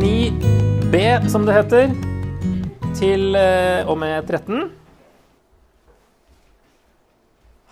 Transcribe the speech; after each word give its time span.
på 0.00 0.06
vers 0.06 0.32
9b, 0.32 1.28
som 1.28 1.44
det 1.44 1.54
heter, 1.54 1.90
til 2.96 3.34
eh, 3.36 3.88
og 3.88 3.98
med 4.00 4.24
13. 4.24 4.70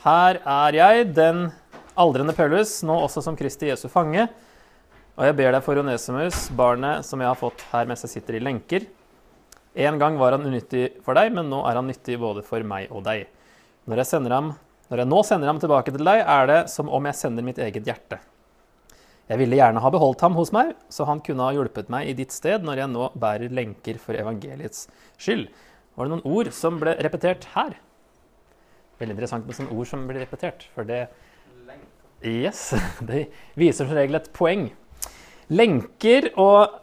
Her 0.04 0.40
er 0.44 0.76
jeg, 0.76 1.06
den 1.16 1.48
aldrende 1.98 2.34
Paulus, 2.36 2.82
nå 2.82 2.94
også 3.06 3.22
som 3.24 3.36
Kristi 3.36 3.70
Jesu 3.70 3.88
fange. 3.88 4.28
Og 5.18 5.24
jeg 5.26 5.36
ber 5.36 5.52
deg 5.52 5.64
for 5.64 5.80
Onesimus, 5.80 6.48
barnet 6.54 7.06
som 7.06 7.20
jeg 7.20 7.28
har 7.28 7.38
fått 7.38 7.64
her 7.72 7.88
mens 7.88 8.04
jeg 8.04 8.18
sitter 8.18 8.38
i 8.38 8.44
lenker. 8.44 8.86
En 9.74 9.98
gang 9.98 10.18
var 10.18 10.36
han 10.36 10.46
unyttig 10.46 11.00
for 11.04 11.18
deg, 11.18 11.32
men 11.34 11.48
nå 11.50 11.64
er 11.66 11.80
han 11.80 11.88
nyttig 11.88 12.18
både 12.20 12.44
for 12.46 12.62
meg 12.62 12.92
og 12.92 13.04
deg. 13.08 13.26
Når 13.88 14.04
jeg, 14.04 14.24
ham, 14.30 14.52
når 14.90 15.02
jeg 15.02 15.10
nå 15.10 15.22
sender 15.24 15.50
ham 15.50 15.60
tilbake 15.62 15.94
til 15.94 16.04
deg, 16.04 16.22
er 16.22 16.50
det 16.50 16.64
som 16.72 16.90
om 16.92 17.08
jeg 17.08 17.18
sender 17.18 17.46
mitt 17.46 17.58
eget 17.62 17.88
hjerte. 17.88 18.20
Jeg 19.28 19.40
ville 19.42 19.58
gjerne 19.58 19.80
ha 19.84 19.90
beholdt 19.92 20.22
ham 20.24 20.36
hos 20.38 20.50
meg, 20.56 20.72
så 20.88 21.04
han 21.04 21.20
kunne 21.24 21.44
ha 21.44 21.52
hjulpet 21.52 21.90
meg 21.92 22.08
i 22.08 22.16
ditt 22.16 22.32
sted 22.32 22.64
når 22.64 22.82
jeg 22.82 22.92
nå 22.94 23.10
bærer 23.20 23.52
lenker 23.52 24.00
for 24.00 24.16
evangeliets 24.16 24.86
skyld. 25.20 25.50
Var 25.98 26.06
det 26.06 26.14
noen 26.14 26.28
ord 26.32 26.48
som 26.56 26.78
ble 26.80 26.94
repetert 27.04 27.44
her? 27.52 27.76
Veldig 28.98 29.14
interessant 29.14 29.46
med 29.46 29.58
sånne 29.58 29.76
ord 29.76 29.90
som 29.90 30.06
blir 30.08 30.22
repetert, 30.24 30.64
for 30.74 30.88
det 30.88 31.06
Yes, 32.18 32.72
det 33.08 33.28
viser 33.54 33.86
som 33.86 33.94
regel 33.94 34.18
et 34.18 34.32
poeng. 34.34 34.64
Lenker 35.54 36.32
og 36.40 36.80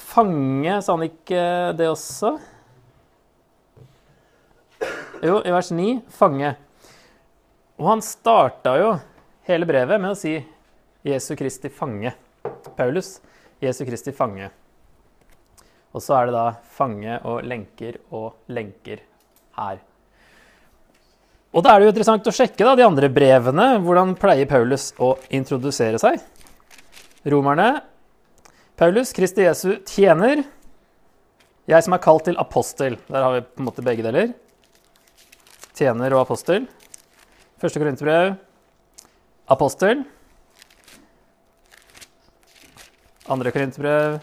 fange, 0.00 0.78
sa 0.80 0.94
han 0.94 1.04
ikke 1.10 1.42
det 1.76 1.90
også? 1.90 2.32
Jo, 5.22 5.36
i 5.44 5.52
vers 5.54 5.68
9 5.74 5.90
fange. 6.10 6.54
Og 7.76 7.90
han 7.90 8.02
starta 8.04 8.78
jo 8.80 8.94
hele 9.46 9.68
brevet 9.68 10.00
med 10.00 10.14
å 10.14 10.18
si 10.18 10.38
Jesu 11.06 11.34
Kristi 11.36 11.70
fange. 11.72 12.12
Paulus, 12.76 13.16
Jesu 13.62 13.84
Kristi 13.86 14.12
fange. 14.14 14.50
Og 15.92 16.02
så 16.02 16.16
er 16.16 16.28
det 16.28 16.36
da 16.36 16.44
fange 16.76 17.18
og 17.28 17.42
lenker 17.44 17.98
og 18.14 18.52
lenker 18.52 19.02
her. 19.58 19.80
Og 21.52 21.64
da 21.64 21.74
er 21.74 21.82
det 21.82 21.88
jo 21.88 21.92
interessant 21.92 22.28
å 22.30 22.32
sjekke 22.32 22.64
da, 22.64 22.76
de 22.78 22.86
andre 22.86 23.10
brevene. 23.12 23.66
Hvordan 23.84 24.14
pleier 24.16 24.48
Paulus 24.48 24.92
å 24.96 25.12
introdusere 25.28 26.00
seg? 26.00 26.22
Romerne. 27.28 27.82
Paulus, 28.80 29.12
Kristi 29.12 29.44
Jesu 29.44 29.74
tjener. 29.84 30.46
Jeg 31.68 31.84
som 31.84 31.92
er 31.94 32.02
kalt 32.02 32.24
til 32.30 32.40
apostel. 32.40 32.96
Der 33.10 33.26
har 33.26 33.36
vi 33.36 33.44
på 33.44 33.60
en 33.60 33.68
måte 33.68 33.84
begge 33.84 34.06
deler. 34.06 34.32
Tjener 35.76 36.16
og 36.16 36.24
apostel. 36.24 36.64
Første 37.60 37.82
korinterbrev 37.82 38.32
apostel. 39.52 40.06
Andre 43.32 43.48
korinterbrev 43.48 44.18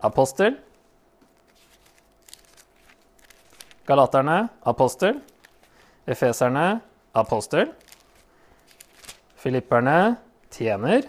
apostel. 0.00 0.54
Galaterne 3.84 4.48
apostel. 4.64 5.18
Efeserne 6.08 6.80
apostel. 7.12 7.74
Filipperne 9.36 10.16
tjener. 10.48 11.02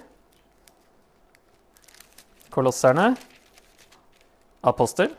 Kolosserne 2.52 3.14
apostel. 4.62 5.16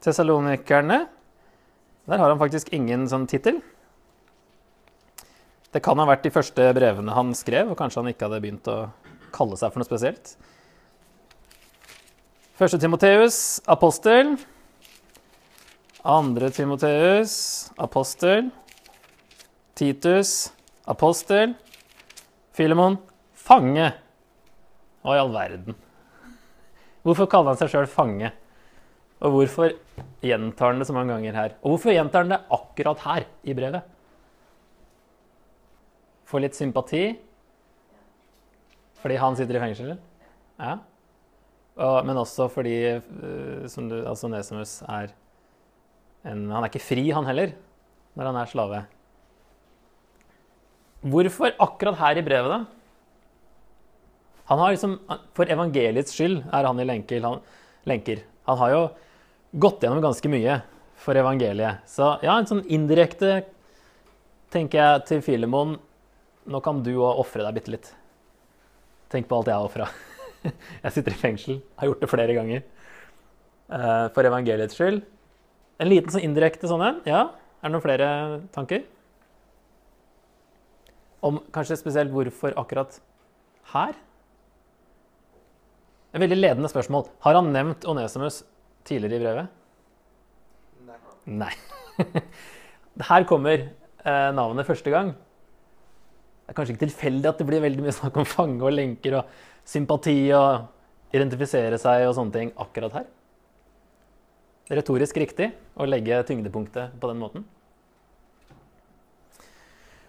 Tessalonikerne 0.00 1.06
Der 2.06 2.18
har 2.18 2.30
han 2.30 2.38
faktisk 2.38 2.70
ingen 2.72 3.08
sånn 3.10 3.26
tittel. 3.28 3.58
Det 5.74 5.82
kan 5.84 6.00
ha 6.00 6.06
vært 6.08 6.24
de 6.24 6.32
første 6.32 6.70
brevene 6.76 7.12
han 7.12 7.34
skrev, 7.36 7.72
og 7.72 7.76
kanskje 7.76 8.00
han 8.00 8.12
ikke 8.12 8.28
hadde 8.28 8.40
begynt 8.40 8.70
å 8.72 8.78
kalle 9.34 9.58
seg 9.60 9.72
for 9.72 9.82
noe 9.82 9.88
spesielt. 9.88 10.32
Første 12.58 12.80
Timoteus, 12.80 13.60
apostel. 13.68 14.32
Andre 16.08 16.48
Timoteus, 16.56 17.34
apostel. 17.76 18.48
Titus, 19.78 20.48
apostel. 20.88 21.52
Filemon, 22.56 22.96
fange. 23.36 23.92
Hva 25.04 25.14
i 25.14 25.20
all 25.20 25.36
verden? 25.36 25.76
Hvorfor 27.04 27.28
kaller 27.30 27.52
han 27.52 27.60
seg 27.60 27.70
sjøl 27.76 27.86
fange? 27.92 28.32
Og 29.22 29.36
hvorfor 29.36 29.76
gjentar 30.24 30.72
han 30.72 30.80
det 30.80 30.88
så 30.88 30.96
mange 30.96 31.12
ganger 31.12 31.38
her? 31.38 31.54
Og 31.60 31.76
hvorfor 31.76 31.92
gjentar 31.94 32.24
han 32.24 32.34
det 32.34 32.40
akkurat 32.56 33.04
her 33.04 33.28
i 33.44 33.54
brevet? 33.54 33.97
Få 36.28 36.40
litt 36.42 36.56
sympati? 36.58 37.02
Fordi 39.00 39.16
han 39.20 39.36
sitter 39.38 39.56
i 39.56 39.62
fengsel? 39.62 39.96
Ja. 40.58 40.74
men 42.04 42.18
også 42.18 42.48
fordi, 42.50 42.76
uh, 42.98 43.64
som 43.70 43.88
du, 43.88 44.00
altså 44.02 44.28
Nesimus 44.28 44.80
er 44.82 45.14
en, 46.26 46.48
Han 46.50 46.64
er 46.64 46.68
ikke 46.68 46.82
fri, 46.82 47.10
han 47.14 47.28
heller, 47.28 47.54
når 48.18 48.32
han 48.32 48.40
er 48.40 48.50
slave. 48.50 48.80
Hvorfor 51.00 51.54
akkurat 51.62 52.00
her 52.00 52.18
i 52.18 52.26
brevet, 52.26 52.50
da? 52.50 52.64
Han 54.50 54.58
har 54.58 54.74
liksom, 54.74 54.98
For 55.36 55.48
evangeliets 55.48 56.16
skyld 56.16 56.42
er 56.50 56.66
han 56.66 56.80
i 56.80 56.88
lenker. 56.88 57.22
Han, 57.22 57.40
lenker. 57.86 58.24
han 58.48 58.58
har 58.58 58.74
jo 58.74 58.82
gått 59.56 59.84
gjennom 59.84 60.02
ganske 60.02 60.28
mye 60.28 60.58
for 60.98 61.16
evangeliet. 61.16 61.84
Så 61.88 62.16
ja, 62.24 62.34
en 62.34 62.48
sånn 62.48 62.64
indirekte, 62.66 63.44
tenker 64.52 64.82
jeg, 64.82 65.04
til 65.08 65.22
Filemon 65.22 65.76
Nå 66.48 66.60
kan 66.64 66.80
du 66.84 66.94
òg 66.96 67.20
ofre 67.20 67.44
deg 67.44 67.56
bitte 67.58 67.72
litt. 67.74 67.90
Tenk 69.12 69.28
på 69.28 69.38
alt 69.38 69.50
jeg 69.50 69.56
har 69.56 69.68
ofra. 69.68 69.88
Jeg 70.84 70.94
sitter 70.94 71.12
i 71.12 71.18
fengsel, 71.18 71.56
har 71.80 71.88
gjort 71.90 72.02
det 72.04 72.08
flere 72.08 72.34
ganger. 72.36 72.60
Uh, 73.68 74.06
for 74.14 74.24
evangeliets 74.24 74.76
skyld. 74.78 75.02
En 75.82 75.90
liten 75.90 76.12
sånn 76.14 76.24
indirekte 76.24 76.70
sånn 76.70 76.84
en. 76.84 77.00
Ja, 77.08 77.24
er 77.58 77.68
det 77.68 77.74
noen 77.74 77.84
flere 77.84 78.08
tanker? 78.54 78.84
Om 81.26 81.40
kanskje 81.52 81.80
spesielt 81.80 82.14
hvorfor 82.14 82.54
akkurat 82.60 83.00
her? 83.74 83.98
Et 86.14 86.22
veldig 86.22 86.38
ledende 86.38 86.70
spørsmål. 86.70 87.08
Har 87.26 87.36
han 87.36 87.52
nevnt 87.52 87.84
Onesimus 87.90 88.40
tidligere 88.88 89.18
i 89.18 89.24
brevet? 89.26 89.56
Nei. 90.86 91.00
Nei. 91.44 91.52
Her 93.10 93.26
kommer 93.28 93.66
eh, 93.66 94.30
navnet 94.34 94.66
første 94.70 94.94
gang. 94.94 95.12
Det 96.48 96.54
er 96.54 96.56
kanskje 96.56 96.74
ikke 96.74 96.86
tilfeldig 96.86 97.28
at 97.28 97.40
det 97.42 97.46
blir 97.50 97.60
veldig 97.60 97.84
mye 97.84 97.92
snakk 97.92 98.16
om 98.16 98.26
fange 98.28 98.64
og 98.64 98.72
lenker 98.72 99.20
og 99.20 99.38
sympati 99.68 100.16
og 100.32 101.12
identifisere 101.12 101.76
seg 101.80 102.06
og 102.08 102.16
sånne 102.16 102.34
ting 102.34 102.52
akkurat 102.56 103.02
her 103.02 103.08
retorisk 104.74 105.16
riktig 105.20 105.50
å 105.78 105.86
legge 105.88 106.20
tyngdepunktet 106.28 106.96
på 107.00 107.10
den 107.10 107.20
måten. 107.20 107.44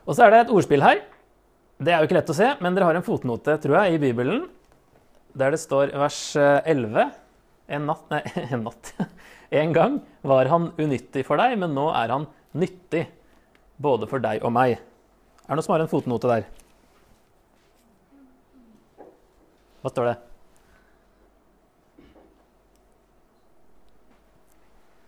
Og 0.07 0.15
så 0.17 0.25
er 0.25 0.33
det 0.33 0.41
et 0.45 0.53
ordspill 0.53 0.83
her. 0.83 1.03
Det 1.79 1.93
er 1.93 2.01
jo 2.01 2.09
ikke 2.09 2.17
lett 2.17 2.31
å 2.33 2.35
se, 2.35 2.49
men 2.59 2.75
dere 2.75 2.89
har 2.89 2.99
en 2.99 3.05
fotnote, 3.05 3.55
tror 3.63 3.79
jeg, 3.79 3.95
i 3.95 4.01
Bibelen 4.01 4.47
der 5.37 5.53
det 5.53 5.61
står 5.61 5.93
vers 5.93 6.19
11 6.35 6.95
eh, 6.97 7.17
En 7.77 7.83
natt 7.85 8.07
Nei, 8.09 8.23
en 8.49 8.63
natt. 8.65 8.89
En 9.53 9.73
gang 9.75 9.99
var 10.25 10.49
han 10.49 10.71
unyttig 10.81 11.21
for 11.27 11.37
deg, 11.37 11.53
men 11.61 11.75
nå 11.77 11.85
er 11.93 12.09
han 12.09 12.25
nyttig 12.57 13.03
både 13.77 14.09
for 14.09 14.23
deg 14.23 14.41
og 14.41 14.55
meg. 14.55 14.79
Er 15.49 15.57
det 15.57 15.63
noen 15.63 15.65
som 15.65 15.73
har 15.73 15.81
en 15.81 15.89
fotnote 15.89 16.29
der? 16.29 16.43
Hva 19.81 19.89
står 19.89 20.05
det? 20.05 20.17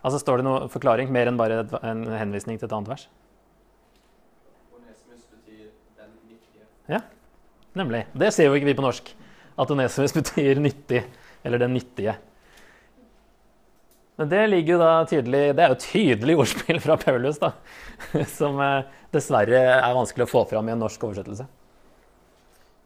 Altså 0.02 0.18
Står 0.18 0.42
det 0.42 0.46
noe 0.48 0.70
forklaring 0.74 1.12
mer 1.14 1.30
enn 1.30 1.38
bare 1.38 1.60
en 1.86 2.02
henvisning 2.10 2.58
til 2.58 2.66
et 2.66 2.74
annet 2.74 2.90
vers? 2.90 3.04
Onesimus 4.74 5.28
betyr 5.30 5.68
'den 6.00 6.10
nyttige'. 6.26 6.66
Ja, 6.90 7.02
nemlig. 7.76 8.08
Det 8.18 8.34
ser 8.34 8.50
jo 8.50 8.58
ikke 8.58 8.72
vi 8.72 8.74
på 8.74 8.88
norsk. 8.88 9.14
At 9.60 9.72
onesimus 9.72 10.14
betyr 10.20 10.58
'nyttig' 10.58 11.06
eller 11.44 11.58
'den 11.60 11.78
nyttige'. 11.78 12.18
Men 14.18 14.30
det 14.30 14.50
ligger 14.50 14.74
jo 14.74 14.80
da 14.80 15.06
tydelig 15.06 15.56
Det 15.56 15.64
er 15.64 15.70
jo 15.70 15.76
tydelig 15.76 16.38
ordspill 16.38 16.80
fra 16.80 16.96
Paulus, 16.96 17.38
da. 17.38 17.52
Som 18.40 18.60
eh, 18.60 18.84
dessverre 19.12 19.60
er 19.76 19.98
vanskelig 19.98 20.26
å 20.28 20.32
få 20.32 20.46
fram 20.50 20.70
i 20.70 20.74
en 20.76 20.82
norsk 20.82 21.04
oversettelse. 21.08 21.48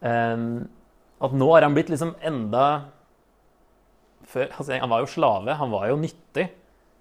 At 0.06 1.34
nå 1.34 1.48
har 1.54 1.66
han 1.66 1.76
blitt 1.78 1.92
liksom 1.94 2.16
enda 2.26 2.66
før, 4.26 4.50
altså, 4.58 4.80
Han 4.82 4.90
var 4.90 5.04
jo 5.04 5.12
slave, 5.12 5.54
han 5.54 5.72
var 5.72 5.88
jo 5.90 6.00
nyttig. 6.02 6.50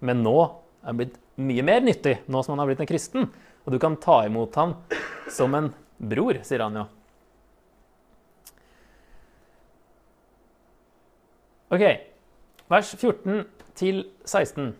Men 0.05 0.21
nå 0.23 0.35
er 0.43 0.91
han 0.91 0.99
blitt 0.99 1.17
mye 1.41 1.65
mer 1.65 1.81
nyttig, 1.83 2.19
nå 2.29 2.43
som 2.43 2.53
han 2.53 2.63
har 2.63 2.69
blitt 2.69 2.83
en 2.85 2.89
kristen. 2.89 3.29
Og 3.65 3.73
du 3.73 3.79
kan 3.81 3.97
ta 3.97 4.21
imot 4.27 4.55
ham 4.59 4.75
som 5.33 5.55
en 5.57 5.71
bror, 5.97 6.37
sier 6.45 6.61
han 6.61 6.77
jo. 6.77 6.85
Ok, 11.73 11.81
vers 12.69 12.91
14 12.93 13.41
til 13.75 14.03
16. 14.23 14.75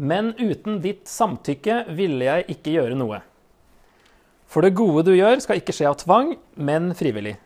Men 0.00 0.32
uten 0.38 0.78
ditt 0.80 1.04
samtykke 1.10 1.82
ville 1.92 2.24
jeg 2.24 2.46
ikke 2.54 2.72
gjøre 2.78 2.96
noe. 2.96 3.18
For 4.50 4.64
det 4.64 4.72
gode 4.78 5.04
du 5.06 5.12
gjør, 5.12 5.36
skal 5.44 5.60
ikke 5.60 5.74
skje 5.76 5.90
av 5.90 5.98
tvang, 6.00 6.32
men 6.56 6.94
frivillig. 6.96 7.36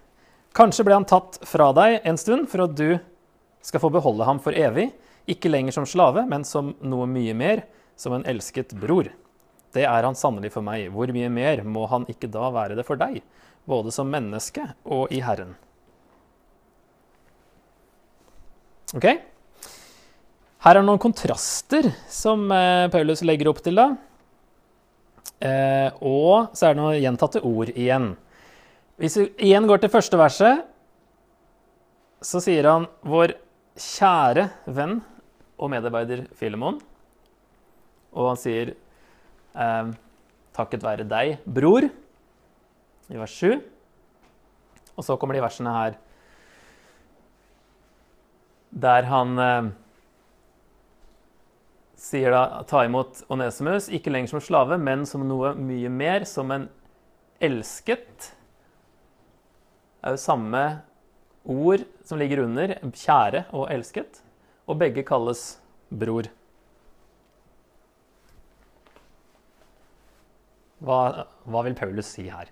Kanskje 0.54 0.86
ble 0.86 0.94
han 0.94 1.08
tatt 1.08 1.40
fra 1.50 1.72
deg 1.74 1.98
en 2.06 2.20
stund 2.20 2.46
for 2.52 2.62
at 2.64 2.76
du 2.78 2.94
skal 3.64 3.82
få 3.82 3.90
beholde 3.90 4.28
ham 4.28 4.38
for 4.40 4.54
evig, 4.54 4.92
ikke 5.26 5.50
lenger 5.50 5.74
som 5.74 5.88
slave, 5.88 6.22
men 6.30 6.46
som 6.46 6.72
noe 6.84 7.08
mye 7.10 7.34
mer, 7.34 7.64
som 7.98 8.14
en 8.14 8.26
elsket 8.28 8.76
bror. 8.78 9.10
Det 9.74 9.82
er 9.82 10.06
han 10.06 10.14
sannelig 10.14 10.52
for 10.54 10.62
meg. 10.62 10.86
Hvor 10.94 11.10
mye 11.10 11.32
mer 11.32 11.64
må 11.66 11.88
han 11.90 12.06
ikke 12.12 12.30
da 12.30 12.52
være 12.54 12.78
det 12.78 12.86
for 12.86 13.00
deg, 13.00 13.18
både 13.66 13.90
som 13.94 14.08
menneske 14.14 14.68
og 14.86 15.10
i 15.10 15.24
Herren? 15.26 15.56
Ok? 18.94 19.33
Her 20.64 20.78
er 20.80 20.84
noen 20.86 21.00
kontraster 21.00 21.90
som 22.08 22.46
eh, 22.48 22.86
Paulus 22.88 23.20
legger 23.20 23.50
opp 23.50 23.58
til. 23.60 23.76
da. 23.76 23.90
Eh, 25.44 25.90
og 26.00 26.54
så 26.56 26.70
er 26.70 26.72
det 26.72 26.80
noen 26.80 27.02
gjentatte 27.02 27.42
ord 27.44 27.68
igjen. 27.74 28.14
Hvis 28.96 29.18
vi 29.20 29.26
igjen 29.50 29.68
går 29.68 29.82
til 29.82 29.92
første 29.92 30.16
verset, 30.16 30.62
så 32.24 32.40
sier 32.40 32.64
han 32.70 32.88
vår 33.04 33.34
kjære 33.76 34.46
venn 34.72 34.96
og 35.60 35.72
medarbeider 35.74 36.24
Filemon. 36.38 36.80
Og 38.16 38.32
han 38.32 38.40
sier 38.40 38.72
eh, 38.72 39.92
takket 40.56 40.88
være 40.88 41.04
deg, 41.10 41.44
bror, 41.44 41.90
i 43.12 43.20
vers 43.20 43.36
7. 43.36 43.60
Og 44.96 45.04
så 45.04 45.20
kommer 45.20 45.36
de 45.36 45.44
versene 45.44 45.76
her 45.76 46.00
der 48.74 49.12
han 49.12 49.38
eh, 49.38 49.74
sier 52.04 52.34
da 52.34 52.62
ta 52.68 52.84
imot 52.84 53.22
Onesimus, 53.32 53.88
ikke 53.88 54.12
lenger 54.12 54.34
som 54.34 54.42
slave, 54.44 54.76
men 54.80 55.06
som 55.08 55.24
noe 55.26 55.54
mye 55.56 55.90
mer, 55.92 56.26
som 56.28 56.52
en 56.52 56.68
elsket. 57.44 58.30
Det 59.98 60.10
er 60.10 60.16
jo 60.18 60.20
samme 60.20 60.64
ord 61.48 61.84
som 62.04 62.20
ligger 62.20 62.44
under, 62.44 62.76
kjære 62.92 63.46
og 63.56 63.70
elsket, 63.72 64.20
og 64.68 64.80
begge 64.80 65.04
kalles 65.06 65.54
bror. 65.88 66.28
Hva, 70.84 71.24
hva 71.48 71.64
vil 71.64 71.76
Paulus 71.78 72.10
si 72.12 72.26
her? 72.28 72.50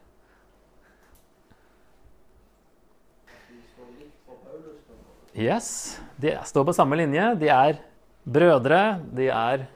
Yes, 5.32 5.98
de 6.20 6.34
står 6.44 6.64
på 6.68 6.74
samme 6.76 6.96
linje. 6.96 7.24
De 7.40 7.48
er 7.52 7.80
brødre, 8.24 9.00
de 9.16 9.28
er 9.28 9.66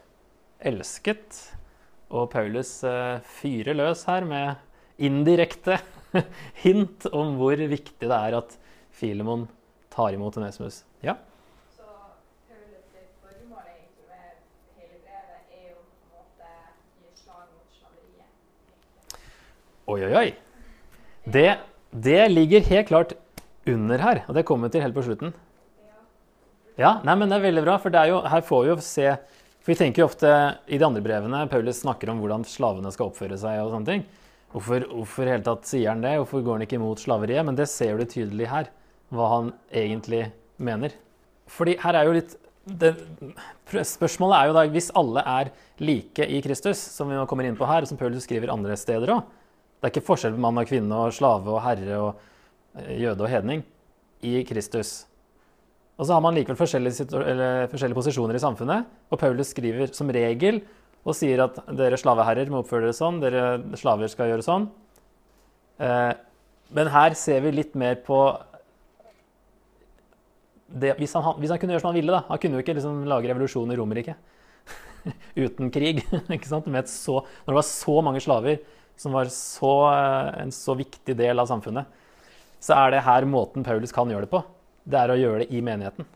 elsket. 0.61 1.43
Og 2.11 2.31
Paulus 2.31 2.79
eh, 2.87 3.19
fyrer 3.39 3.77
løs 3.77 4.05
her 4.07 4.27
med 4.29 4.55
indirekte 5.03 5.81
hint 6.65 7.09
om 7.13 7.37
hvor 7.41 7.59
viktig 7.59 8.07
det 8.07 8.15
er 8.15 8.39
at 8.39 8.59
Filemon 8.97 9.49
tar 9.93 10.15
imot 10.15 10.39
Onesmus. 10.39 10.85
Ja, 11.03 11.17
oi, 19.87 20.01
oi, 20.03 20.15
oi. 20.19 20.29
Det, 21.27 21.49
det 21.91 22.23
ligger 22.31 22.71
helt 22.71 22.89
klart 22.91 23.15
under 23.67 24.03
her, 24.03 24.23
og 24.27 24.35
det 24.35 24.45
kommer 24.47 24.69
vi 24.69 24.77
til 24.77 24.85
helt 24.87 24.97
på 24.97 25.05
slutten. 25.07 25.35
Ja. 26.77 26.99
Nei, 27.07 27.17
men 27.17 27.31
det 27.31 27.39
er 27.39 27.47
veldig 27.47 27.65
bra, 27.65 27.79
for 27.81 27.93
det 27.93 28.03
er 28.03 28.13
jo, 28.13 28.21
her 28.29 28.45
får 28.45 28.63
vi 28.63 28.71
jo 28.71 28.77
se 28.85 29.09
For 29.65 29.73
vi 29.73 29.79
tenker 29.81 30.03
jo 30.03 30.07
ofte 30.11 30.31
i 30.71 30.79
de 30.79 30.87
andre 30.87 31.03
brevene 31.03 31.41
Paulus 31.51 31.81
snakker 31.83 32.13
om 32.13 32.21
hvordan 32.23 32.45
slavene 32.47 32.93
skal 32.95 33.09
oppføre 33.09 33.39
seg. 33.41 33.59
og 33.65 33.73
sånne 33.73 33.89
ting. 33.89 34.05
Hvorfor, 34.53 34.85
hvorfor 34.93 35.27
hele 35.27 35.43
tatt 35.45 35.67
sier 35.67 35.91
han 35.91 36.05
det? 36.05 36.15
Hvorfor 36.21 36.45
går 36.45 36.59
han 36.59 36.67
ikke 36.69 36.79
imot 36.79 37.03
slaveriet? 37.03 37.43
Men 37.49 37.59
det 37.59 37.67
ser 37.73 37.99
du 37.99 38.07
tydelig 38.07 38.47
her, 38.53 38.71
hva 39.11 39.31
han 39.33 39.51
egentlig 39.75 40.29
mener. 40.63 40.95
Fordi 41.51 41.75
her 41.83 41.99
er 41.99 42.07
jo 42.07 42.15
litt 42.15 42.37
det, 42.67 42.93
Spørsmålet 43.87 44.37
er 44.37 44.49
jo 44.49 44.55
da 44.57 44.65
hvis 44.71 44.89
alle 44.99 45.23
er 45.23 45.51
like 45.83 46.27
i 46.27 46.41
Kristus, 46.43 46.79
som 46.79 47.11
vi 47.11 47.19
nå 47.19 47.27
kommer 47.31 47.47
inn 47.47 47.59
på 47.59 47.67
her, 47.67 47.83
og 47.83 47.91
som 47.91 47.99
Paulus 47.99 48.27
skriver 48.27 48.51
andre 48.55 48.79
steder 48.79 49.13
òg. 49.15 49.27
Det 49.77 49.87
er 49.87 49.93
ikke 49.93 50.07
forskjell 50.07 50.35
på 50.35 50.43
mann 50.43 50.63
og 50.63 50.71
kvinne 50.71 51.03
og 51.05 51.15
slave 51.15 51.53
og 51.53 51.63
herre 51.63 51.99
og 52.01 52.23
eh, 52.81 52.97
jøde 53.03 53.27
og 53.27 53.31
hedning 53.31 53.63
i 54.27 54.41
Kristus. 54.49 55.05
Og 55.97 56.05
så 56.05 56.13
har 56.13 56.21
man 56.25 56.37
likevel 56.37 56.59
forskjellige, 56.59 57.07
forskjellige 57.73 57.97
posisjoner 57.97 58.37
i 58.37 58.43
samfunnet. 58.43 58.89
Og 59.09 59.21
Paulus 59.21 59.55
skriver 59.55 59.95
som 59.97 60.11
regel 60.13 60.61
og 61.07 61.15
sier 61.17 61.41
at 61.45 61.61
dere 61.79 61.99
slaveherrer 62.01 62.51
må 62.53 62.61
oppføre 62.61 62.89
dere 62.89 62.97
sånn, 62.97 63.21
dere 63.23 63.45
slaver 63.79 64.11
skal 64.13 64.33
gjøre 64.33 64.45
sånn. 64.45 64.67
Eh, 65.81 66.13
men 66.77 66.91
her 66.93 67.15
ser 67.19 67.45
vi 67.45 67.55
litt 67.55 67.77
mer 67.79 68.01
på 68.05 68.19
det, 70.67 70.97
hvis, 70.99 71.15
han, 71.15 71.37
hvis 71.39 71.53
han 71.55 71.61
kunne 71.63 71.77
gjøre 71.77 71.85
som 71.85 71.93
han 71.93 71.99
ville, 72.01 72.13
da. 72.13 72.25
Han 72.27 72.41
kunne 72.43 72.59
jo 72.59 72.65
ikke 72.65 72.75
liksom 72.77 73.05
lage 73.09 73.31
revolusjon 73.31 73.71
i 73.71 73.77
Romerriket 73.79 74.75
uten 75.47 75.71
krig. 75.73 76.03
ikke 76.37 76.51
sant? 76.51 76.67
Så, 76.91 77.21
når 77.23 77.55
det 77.55 77.61
var 77.61 77.69
så 77.71 77.97
mange 78.05 78.25
slaver 78.25 78.61
som 78.99 79.15
var 79.15 79.31
så, 79.33 79.73
eh, 79.93 80.43
en 80.43 80.53
så 80.53 80.77
viktig 80.77 81.17
del 81.17 81.41
av 81.41 81.49
samfunnet, 81.49 81.89
så 82.61 82.77
er 82.83 82.97
det 82.97 83.07
her 83.07 83.29
måten 83.31 83.65
Paulus 83.65 83.95
kan 83.95 84.11
gjøre 84.11 84.27
det 84.27 84.33
på. 84.33 84.43
Det 84.87 84.99
er 85.01 85.13
å 85.13 85.19
gjøre 85.19 85.43
det 85.43 85.51
i 85.55 85.63
menigheten. 85.65 86.07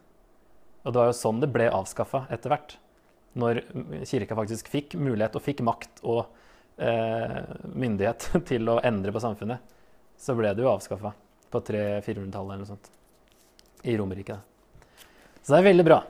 Og 0.84 0.92
det 0.92 1.00
var 1.00 1.10
jo 1.10 1.16
sånn 1.18 1.40
det 1.42 1.50
ble 1.52 1.66
avskaffa 1.74 2.24
etter 2.32 2.52
hvert. 2.52 2.76
Når 3.40 3.62
kirka 4.08 4.38
faktisk 4.38 4.70
fikk 4.70 4.94
mulighet 4.98 5.36
og 5.38 5.44
fikk 5.44 5.62
makt 5.66 6.02
og 6.06 6.22
eh, 6.78 7.40
myndighet 7.74 8.30
til 8.50 8.70
å 8.70 8.80
endre 8.86 9.14
på 9.14 9.22
samfunnet, 9.22 9.62
så 10.20 10.36
ble 10.38 10.52
det 10.54 10.64
jo 10.64 10.70
avskaffa 10.72 11.12
på 11.50 11.62
300-400-tallet 11.66 12.54
eller 12.54 12.62
noe 12.62 12.70
sånt. 12.70 12.90
I 13.82 13.96
Romerriket. 13.98 14.46
Så 15.40 15.54
det 15.54 15.60
er 15.60 15.68
veldig 15.70 15.86
bra. 15.86 16.00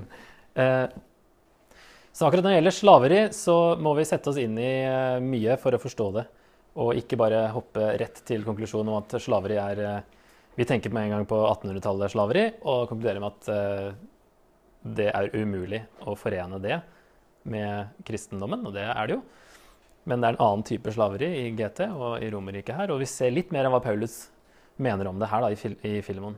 eh, 0.62 0.86
så 2.12 2.26
akkurat 2.26 2.44
når 2.44 2.50
det 2.50 2.58
gjelder 2.58 2.74
slaveri, 2.74 3.20
så 3.36 3.56
må 3.80 3.94
vi 3.96 4.06
sette 4.08 4.32
oss 4.32 4.40
inn 4.40 4.56
i 4.58 4.70
eh, 4.82 5.18
mye 5.22 5.58
for 5.62 5.76
å 5.76 5.82
forstå 5.82 6.08
det. 6.16 6.24
Og 6.80 6.96
ikke 6.98 7.18
bare 7.20 7.46
hoppe 7.54 7.92
rett 8.00 8.22
til 8.26 8.44
konklusjonen 8.46 8.90
om 8.92 8.98
at 8.98 9.14
slaveri 9.22 9.58
er 9.60 9.84
eh, 9.86 10.00
Vi 10.60 10.64
tenker 10.68 10.90
med 10.90 11.04
en 11.04 11.10
gang 11.10 11.22
på 11.24 11.36
1800-tallet 11.40 12.12
slaveri 12.12 12.40
og 12.68 12.90
konkluderer 12.90 13.22
med 13.22 13.30
at 13.30 13.46
eh, 13.48 13.86
det 14.92 15.06
er 15.08 15.30
umulig 15.32 15.78
å 16.04 16.12
forene 16.20 16.58
det 16.60 16.76
med 17.48 17.94
kristendommen, 18.04 18.66
og 18.68 18.74
det 18.74 18.82
er 18.84 19.08
det 19.08 19.14
jo. 19.14 19.22
Men 20.04 20.20
det 20.20 20.28
er 20.28 20.36
en 20.36 20.42
annen 20.44 20.64
type 20.68 20.92
slaveri 20.92 21.30
i 21.38 21.46
GT 21.56 21.80
og 21.88 22.20
i 22.20 22.28
Romerriket 22.34 22.76
her, 22.76 22.92
og 22.92 23.00
vi 23.00 23.08
ser 23.08 23.32
litt 23.32 23.54
mer 23.56 23.70
av 23.70 23.72
hva 23.72 23.80
Paulus 23.86 24.18
mener 24.76 25.08
om 25.08 25.16
det 25.22 25.30
her 25.32 25.46
da, 25.46 25.48
i, 25.48 25.56
Fil 25.56 25.78
i 25.80 25.94
Filemon. 26.04 26.36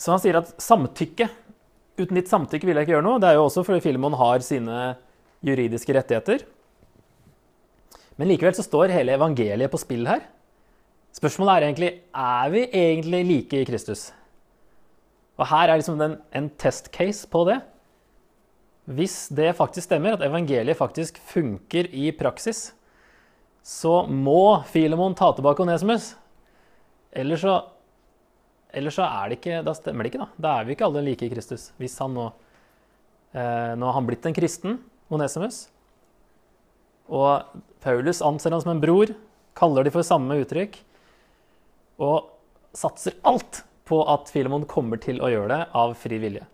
Så 0.00 0.14
han 0.14 0.24
sier 0.24 0.40
at 0.40 0.56
samtykke 0.56 1.28
Uten 2.00 2.16
ditt 2.16 2.32
samtykke 2.32 2.64
vil 2.64 2.78
jeg 2.80 2.88
ikke 2.88 2.94
gjøre 2.94 3.04
noe. 3.04 3.20
Det 3.20 3.28
er 3.28 3.36
jo 3.36 3.44
også 3.44 3.68
fordi 3.68 3.84
Filemon 3.84 4.16
har 4.16 4.40
sine 4.40 4.94
juridiske 5.44 5.92
rettigheter. 5.92 6.48
Men 8.18 8.28
likevel 8.28 8.54
så 8.56 8.64
står 8.66 8.92
hele 8.92 9.16
evangeliet 9.16 9.72
på 9.72 9.80
spill 9.80 10.06
her. 10.08 10.24
Spørsmålet 11.12 11.52
er 11.52 11.66
egentlig 11.66 11.90
er 12.16 12.52
vi 12.52 12.64
egentlig 12.68 13.22
like 13.28 13.60
i 13.60 13.68
Kristus. 13.68 14.10
Og 15.40 15.48
her 15.48 15.68
er 15.68 15.80
liksom 15.80 15.98
den, 16.00 16.18
en 16.32 16.48
testcase 16.60 17.28
på 17.28 17.44
det. 17.48 17.58
Hvis 18.92 19.28
det 19.32 19.52
faktisk 19.56 19.86
stemmer, 19.86 20.16
at 20.16 20.24
evangeliet 20.26 20.78
faktisk 20.78 21.20
funker 21.30 21.88
i 21.94 22.10
praksis, 22.16 22.72
så 23.62 24.02
må 24.10 24.62
Filemon 24.66 25.14
ta 25.14 25.30
tilbake 25.32 25.62
Onesimus. 25.62 26.12
Eller 27.12 27.38
så, 27.38 27.58
eller 28.72 28.94
så 28.94 29.06
er 29.06 29.28
det 29.30 29.38
ikke, 29.38 29.60
da 29.66 29.74
stemmer 29.76 30.04
det 30.04 30.12
ikke. 30.12 30.26
Da 30.36 30.42
Da 30.42 30.54
er 30.58 30.66
vi 30.66 30.74
ikke 30.76 30.88
alle 30.88 31.04
like 31.06 31.26
i 31.26 31.30
Kristus. 31.32 31.70
Hvis 31.78 31.98
han 32.02 32.16
nå, 32.16 32.32
eh, 33.34 33.72
nå 33.78 33.86
har 33.86 33.98
han 33.98 34.08
blitt 34.08 34.26
en 34.26 34.36
kristen, 34.36 34.80
Onesimus, 35.12 35.68
og 37.12 37.60
Paulus 37.84 38.22
anser 38.24 38.54
han 38.54 38.62
som 38.62 38.72
en 38.72 38.80
bror, 38.82 39.12
kaller 39.58 39.84
de 39.84 39.92
for 39.92 40.06
samme 40.06 40.38
uttrykk, 40.40 40.78
og 42.02 42.32
satser 42.76 43.18
alt 43.28 43.62
på 43.88 44.00
at 44.08 44.30
Filemon 44.32 44.64
kommer 44.70 45.00
til 45.02 45.20
å 45.20 45.28
gjøre 45.28 45.50
det 45.52 45.60
av 45.76 45.92
fri 45.98 46.18
vilje. 46.22 46.46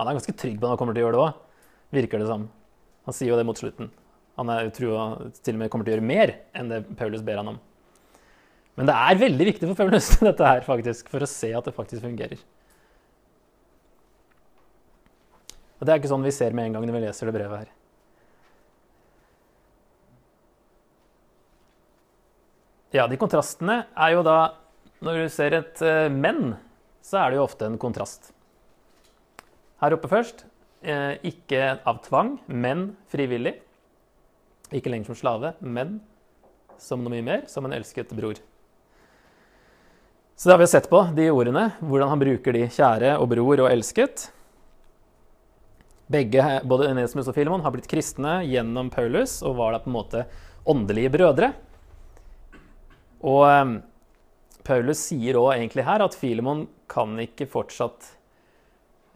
Han 0.00 0.08
er 0.08 0.16
ganske 0.16 0.36
trygg 0.36 0.58
på 0.60 0.66
at 0.66 0.74
han 0.74 0.80
kommer 0.80 0.96
til 0.96 1.04
å 1.04 1.06
gjøre 1.06 1.16
det 1.18 1.24
òg, 1.26 1.38
virker 1.96 2.22
det 2.22 2.28
som. 2.30 2.48
Han 3.06 3.16
sier 3.16 3.32
jo 3.32 3.38
det 3.38 3.46
mot 3.48 3.60
slutten. 3.60 3.90
Han 4.36 4.52
er, 4.52 4.66
han 4.68 4.74
til 4.74 5.54
og 5.54 5.60
med 5.60 5.70
kommer 5.72 5.86
til 5.86 5.94
å 5.94 5.96
gjøre 5.96 6.08
mer 6.08 6.34
enn 6.56 6.72
det 6.72 6.82
Paulus 6.98 7.24
ber 7.24 7.40
han 7.40 7.54
om. 7.54 7.60
Men 8.76 8.88
det 8.90 8.96
er 8.96 9.20
veldig 9.20 9.46
viktig 9.52 9.70
for 9.70 9.78
Paulus 9.78 10.10
dette 10.28 10.50
her, 10.50 10.64
faktisk, 10.64 11.08
for 11.12 11.24
å 11.24 11.30
se 11.30 11.52
at 11.56 11.68
det 11.68 11.76
faktisk 11.76 12.04
fungerer. 12.04 12.40
Og 15.76 15.84
Det 15.84 15.92
er 15.92 16.00
ikke 16.00 16.12
sånn 16.12 16.24
vi 16.24 16.32
ser 16.32 16.56
med 16.56 16.68
en 16.68 16.78
gang 16.78 16.88
når 16.88 16.96
vi 16.96 17.04
leser 17.04 17.28
det 17.28 17.36
brevet 17.36 17.64
her. 17.64 17.75
Ja, 22.96 23.04
de 23.10 23.18
kontrastene 23.20 23.82
er 23.92 24.14
jo 24.14 24.22
da 24.24 24.38
Når 25.04 25.18
du 25.20 25.32
ser 25.32 25.52
et 25.52 25.80
eh, 25.84 26.06
menn, 26.08 26.54
så 27.04 27.18
er 27.20 27.32
det 27.32 27.36
jo 27.36 27.44
ofte 27.44 27.66
en 27.68 27.76
kontrast. 27.76 28.30
Her 29.82 29.92
oppe 29.92 30.08
først 30.08 30.46
eh, 30.80 31.18
ikke 31.28 31.74
av 31.84 31.98
tvang, 32.06 32.38
men 32.48 32.86
frivillig. 33.12 33.52
Ikke 34.72 34.88
lenger 34.88 35.10
som 35.10 35.18
slave, 35.20 35.52
men 35.60 35.98
som 36.80 37.04
noe 37.04 37.12
mye 37.12 37.26
mer, 37.26 37.44
som 37.52 37.68
en 37.68 37.76
elsket 37.76 38.14
bror. 38.16 38.40
Så 40.32 40.48
det 40.48 40.56
har 40.56 40.62
vi 40.64 40.70
sett 40.72 40.88
på, 40.88 41.02
de 41.16 41.28
ordene, 41.28 41.66
hvordan 41.84 42.14
han 42.14 42.24
bruker 42.24 42.56
de 42.56 42.64
kjære 42.72 43.18
og 43.20 43.28
bror 43.34 43.66
og 43.66 43.68
elsket. 43.68 44.30
Begge, 46.08 46.48
både 46.64 46.88
Enesmus 46.94 47.28
og 47.28 47.36
Filemon, 47.36 47.64
har 47.66 47.76
blitt 47.76 47.92
kristne 47.92 48.40
gjennom 48.48 48.88
Paulus 48.94 49.42
og 49.44 49.60
var 49.60 49.76
da 49.76 49.84
på 49.84 49.92
en 49.92 49.98
måte 50.00 50.26
åndelige 50.64 51.12
brødre. 51.20 51.52
Og 53.24 53.44
um, 53.46 53.76
Paulus 54.66 55.00
sier 55.08 55.38
òg 55.40 55.54
egentlig 55.54 55.86
her 55.86 56.04
at 56.04 56.16
Filemon 56.18 56.66
kan 56.90 57.14
ikke 57.22 57.48
fortsatt 57.48 58.10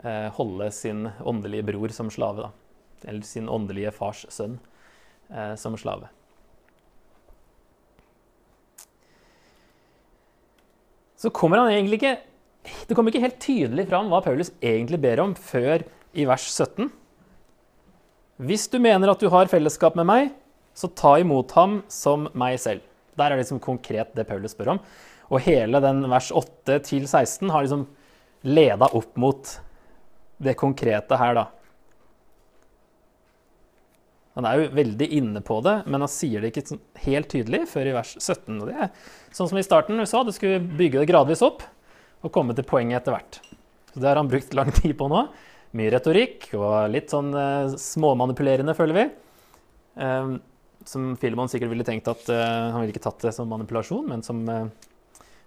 uh, 0.05 0.31
holde 0.37 0.71
sin 0.75 1.09
åndelige 1.21 1.67
bror 1.73 1.93
som 1.95 2.11
slave, 2.13 2.49
da. 2.49 3.09
Eller 3.09 3.25
sin 3.25 3.49
åndelige 3.49 3.93
fars 3.97 4.25
sønn 4.33 4.59
uh, 5.33 5.55
som 5.61 5.77
slave. 5.81 6.09
Så 11.21 11.29
kommer 11.37 11.61
han 11.61 11.69
egentlig 11.75 11.99
ikke 12.01 12.19
Det 12.89 12.95
kommer 12.97 13.13
ikke 13.13 13.25
helt 13.25 13.41
tydelig 13.41 13.87
fram 13.89 14.09
hva 14.13 14.23
Paulus 14.25 14.53
egentlig 14.65 15.01
ber 15.01 15.21
om 15.21 15.35
før 15.37 15.83
i 16.17 16.25
vers 16.29 16.45
17. 16.49 16.91
Hvis 18.41 18.69
du 18.73 18.79
mener 18.81 19.13
at 19.13 19.21
du 19.21 19.29
har 19.33 19.49
fellesskap 19.53 19.97
med 19.97 20.09
meg, 20.09 20.31
så 20.77 20.89
ta 20.97 21.19
imot 21.21 21.53
ham 21.57 21.81
som 21.93 22.29
meg 22.33 22.57
selv. 22.61 22.85
Der 23.21 23.35
er 23.35 23.41
liksom 23.41 23.63
konkret 23.63 24.15
det 24.17 24.27
Paulus 24.29 24.57
spør 24.57 24.75
om. 24.75 24.83
Og 25.31 25.45
hele 25.45 25.81
den 25.85 26.03
vers 26.11 26.31
8 26.35 26.81
til 26.89 27.07
16 27.07 27.51
har 27.53 27.65
liksom 27.65 27.87
leda 28.49 28.89
opp 28.97 29.17
mot 29.21 29.57
det 30.41 30.57
konkrete 30.59 31.19
her, 31.21 31.37
da. 31.37 31.47
Han 34.39 34.47
er 34.47 34.57
jo 34.57 34.69
veldig 34.79 35.07
inne 35.19 35.43
på 35.45 35.59
det, 35.67 35.75
men 35.91 36.05
han 36.05 36.11
sier 36.11 36.41
det 36.41 36.53
ikke 36.53 36.63
sånn 36.71 36.83
helt 37.05 37.29
tydelig 37.33 37.65
før 37.69 37.91
i 37.91 37.95
vers 37.97 38.13
17. 38.17 38.61
Og 38.63 38.69
det 38.71 38.77
er 38.87 38.93
sånn 39.37 39.51
som 39.51 39.59
i 39.61 39.67
starten 39.67 40.01
du 40.01 40.07
sa, 40.09 40.23
du 40.25 40.33
skulle 40.33 40.63
bygge 40.63 41.03
det 41.03 41.11
gradvis 41.11 41.43
opp 41.45 41.65
og 42.25 42.33
komme 42.33 42.55
til 42.57 42.67
poenget 42.69 43.03
etter 43.03 43.17
hvert. 43.17 43.41
Så 43.91 43.99
det 43.99 44.09
har 44.09 44.21
han 44.21 44.31
brukt 44.31 44.55
lang 44.57 44.71
tid 44.77 44.95
på 44.99 45.11
nå. 45.11 45.25
Mye 45.77 45.93
retorikk 45.93 46.49
og 46.59 46.91
litt 46.95 47.13
sånn 47.13 47.35
eh, 47.37 47.75
småmanipulerende, 47.79 48.75
føler 48.79 48.97
vi. 48.97 49.05
Eh, 50.07 50.33
som 50.89 51.13
Filemon 51.21 51.51
sikkert 51.51 51.73
ville 51.73 51.87
tenkt 51.87 52.09
at 52.11 52.25
uh, 52.33 52.71
han 52.73 52.81
ville 52.83 52.95
ikke 52.95 53.05
tatt 53.05 53.27
det 53.27 53.35
som 53.37 53.49
manipulasjon, 53.51 54.07
men 54.09 54.25
som 54.27 54.43
uh, 54.49 54.67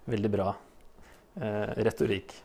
veldig 0.09 0.31
bra 0.33 0.53
uh, 0.53 1.69
retorikk. 1.79 2.35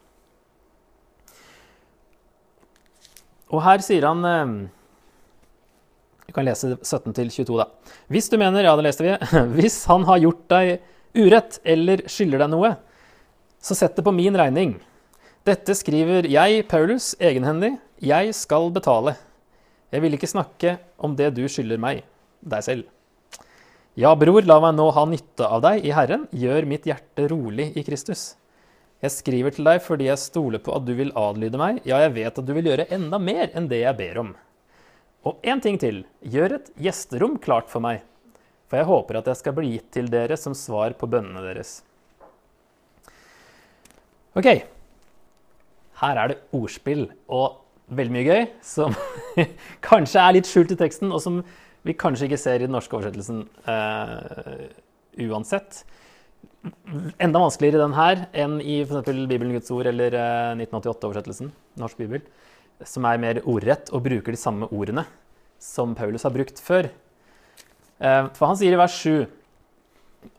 Og 3.49 3.62
her 3.64 3.80
sier 3.80 4.04
han 4.04 4.21
Vi 6.26 6.35
kan 6.37 6.45
lese 6.45 6.75
17-22, 6.76 7.47
da. 7.57 7.64
Hvis 8.12 8.28
du 8.28 8.37
mener 8.37 8.66
Ja, 8.66 8.75
det 8.76 8.85
leste 8.85 9.07
vi. 9.07 9.14
Hvis 9.57 9.78
han 9.88 10.04
har 10.04 10.21
gjort 10.21 10.42
deg 10.52 10.75
urett 11.16 11.57
eller 11.64 12.02
skylder 12.12 12.45
deg 12.45 12.52
noe, 12.52 12.75
så 13.57 13.75
sett 13.75 13.97
det 13.97 14.04
på 14.04 14.12
min 14.12 14.37
regning. 14.37 14.76
Dette 15.49 15.73
skriver 15.73 16.28
jeg, 16.28 16.66
Paulus, 16.68 17.14
egenhendig. 17.16 17.78
Jeg 18.04 18.35
skal 18.37 18.68
betale. 18.75 19.16
Jeg 19.88 20.04
vil 20.04 20.18
ikke 20.18 20.28
snakke 20.28 20.76
om 21.00 21.14
det 21.16 21.30
du 21.38 21.47
skylder 21.49 21.80
meg, 21.80 22.02
deg 22.40 22.64
selv. 22.64 22.88
Ja, 23.99 24.12
bror, 24.14 24.45
la 24.47 24.61
meg 24.62 24.76
nå 24.78 24.90
ha 24.95 25.02
nytte 25.11 25.47
av 25.47 25.62
deg 25.64 25.87
i 25.87 25.95
Herren. 25.95 26.28
Gjør 26.30 26.68
mitt 26.71 26.87
hjerte 26.87 27.26
rolig 27.33 27.73
i 27.75 27.83
Kristus. 27.87 28.37
Jeg 29.02 29.14
skriver 29.14 29.54
til 29.54 29.66
deg 29.66 29.80
fordi 29.83 30.07
jeg 30.09 30.23
stoler 30.23 30.62
på 30.62 30.75
at 30.75 30.87
du 30.87 30.92
vil 30.99 31.11
adlyde 31.18 31.59
meg. 31.59 31.80
Ja, 31.87 32.00
jeg 32.04 32.14
vet 32.16 32.38
at 32.38 32.47
du 32.47 32.52
vil 32.54 32.71
gjøre 32.71 32.87
enda 32.95 33.18
mer 33.23 33.50
enn 33.59 33.66
det 33.71 33.83
jeg 33.83 33.99
ber 33.99 34.23
om. 34.23 34.33
Og 35.26 35.42
én 35.42 35.62
ting 35.62 35.78
til. 35.83 36.04
Gjør 36.23 36.57
et 36.61 36.73
gjesterom 36.78 37.37
klart 37.42 37.71
for 37.71 37.83
meg. 37.83 38.04
For 38.68 38.80
jeg 38.80 38.88
håper 38.88 39.18
at 39.21 39.30
jeg 39.30 39.40
skal 39.40 39.54
bli 39.57 39.75
gitt 39.75 39.90
til 39.97 40.11
dere 40.12 40.37
som 40.38 40.54
svar 40.54 40.95
på 40.99 41.09
bønnene 41.11 41.42
deres. 41.47 41.80
Ok. 44.38 44.50
Her 45.99 46.21
er 46.23 46.30
det 46.30 46.42
ordspill 46.54 47.09
og 47.26 47.64
veldig 47.88 48.14
mye 48.14 48.26
gøy 48.26 48.45
som 48.62 48.95
kanskje 49.88 50.23
er 50.23 50.37
litt 50.37 50.50
skjult 50.50 50.75
i 50.75 50.78
teksten, 50.78 51.11
og 51.11 51.23
som 51.25 51.40
vi 51.87 51.95
kanskje 51.99 52.29
ikke 52.29 52.41
ser 52.41 52.61
i 52.63 52.67
den 52.67 52.75
norske 52.75 52.97
oversettelsen 52.97 53.45
uh, 53.69 54.67
uansett. 55.29 55.83
Enda 57.23 57.43
vanskeligere 57.43 57.79
i 57.79 57.85
den 57.85 57.97
her 57.97 58.23
enn 58.45 58.59
i 58.61 58.81
f.eks. 58.83 59.09
Bibelen 59.31 59.55
Guds 59.55 59.71
ord 59.75 59.91
eller 59.91 60.15
uh, 60.19 60.59
1988-oversettelsen, 60.59 61.53
norsk 61.81 62.01
bibel, 62.01 62.23
som 62.87 63.07
er 63.09 63.23
mer 63.23 63.43
ordrett 63.47 63.93
og 63.95 64.05
bruker 64.07 64.35
de 64.35 64.41
samme 64.41 64.69
ordene 64.75 65.07
som 65.63 65.95
Paulus 65.99 66.27
har 66.27 66.35
brukt 66.35 66.63
før. 66.63 66.91
Uh, 67.99 68.31
for 68.37 68.51
han 68.51 68.59
sier 68.59 68.75
i 68.75 68.81
vers 68.81 68.95
7 69.03 69.27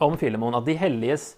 om 0.03 0.15
Filemon 0.19 0.57
at 0.59 0.67
de 0.67 0.75
helliges 0.79 1.33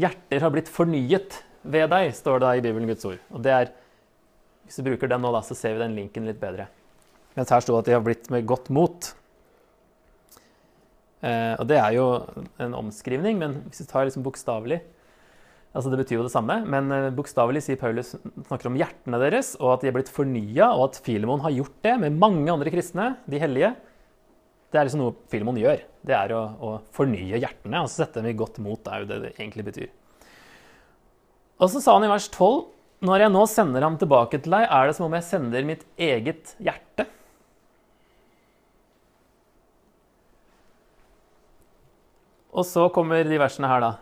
hjerter 0.00 0.42
har 0.42 0.52
blitt 0.54 0.70
fornyet 0.72 1.42
ved 1.62 1.90
deg, 1.92 2.10
står 2.14 2.40
det 2.40 2.46
da 2.46 2.52
i 2.58 2.62
Bibelen 2.64 2.90
Guds 2.90 3.06
ord. 3.06 3.18
Og 3.30 3.42
det 3.44 3.54
er, 3.54 3.72
Hvis 4.66 4.78
du 4.78 4.86
bruker 4.86 5.10
den 5.10 5.20
nå, 5.20 5.32
da, 5.34 5.42
så 5.42 5.56
ser 5.58 5.74
vi 5.74 5.82
den 5.82 5.96
linken 5.98 6.26
litt 6.26 6.38
bedre. 6.40 6.68
Mens 7.34 7.50
her 7.50 7.60
står 7.64 7.74
det 7.74 7.82
at 7.82 7.88
de 7.88 7.96
har 7.96 8.04
blitt 8.06 8.30
med 8.30 8.46
godt 8.46 8.70
mot. 8.72 9.08
Eh, 11.22 11.54
og 11.54 11.68
det 11.70 11.78
er 11.78 11.94
jo 11.94 12.06
en 12.62 12.74
omskrivning, 12.80 13.38
men 13.38 13.60
hvis 13.68 13.84
vi 13.84 13.88
tar 13.90 14.08
liksom 14.08 14.24
bokstavelig 14.26 14.82
altså 15.72 15.88
Det 15.88 16.02
betyr 16.02 16.18
jo 16.18 16.26
det 16.26 16.34
samme, 16.34 16.58
men 16.68 16.92
eh, 16.92 17.12
bokstavelig 17.16 17.62
sier 17.64 17.78
Paulus 17.80 18.10
snakker 18.44 18.68
om 18.68 18.76
hjertene 18.76 19.20
deres, 19.22 19.54
og 19.56 19.70
at 19.72 19.84
de 19.84 19.88
er 19.88 19.94
blitt 19.96 20.10
fornya, 20.12 20.68
og 20.74 20.90
at 20.90 20.98
Filemon 21.00 21.40
har 21.44 21.54
gjort 21.54 21.78
det 21.86 21.94
med 22.02 22.18
mange 22.20 22.52
andre 22.52 22.72
kristne, 22.74 23.14
de 23.24 23.40
hellige. 23.40 23.70
Det 24.68 24.80
er 24.80 24.88
liksom 24.88 25.00
noe 25.00 25.16
Filemon 25.32 25.56
gjør. 25.60 25.80
Det 26.04 26.16
er 26.16 26.34
å, 26.36 26.42
å 26.60 26.74
fornye 26.96 27.40
hjertene. 27.40 27.80
altså 27.80 28.02
Sette 28.02 28.20
dem 28.20 28.28
i 28.32 28.36
godt 28.36 28.60
mot. 28.64 28.80
Det 28.84 28.92
er 28.92 29.02
jo 29.02 29.08
det 29.10 29.18
det 29.24 29.32
egentlig 29.38 29.66
betyr. 29.70 29.90
Og 31.62 31.72
så 31.72 31.80
sa 31.80 31.96
han 31.96 32.04
i 32.04 32.12
vers 32.12 32.28
12.: 32.28 32.62
Når 33.08 33.24
jeg 33.24 33.34
nå 33.34 33.42
sender 33.50 33.88
ham 33.88 33.98
tilbake 34.00 34.40
til 34.42 34.54
deg, 34.54 34.68
er 34.68 34.88
det 34.88 34.96
som 34.98 35.08
om 35.08 35.16
jeg 35.16 35.28
sender 35.28 35.68
mitt 35.68 35.84
eget 35.96 36.52
hjerte. 36.60 37.08
Og 42.52 42.66
så 42.68 42.88
kommer 42.92 43.24
de 43.24 43.38
versene 43.40 43.70
her, 43.70 43.80
da. 43.80 43.92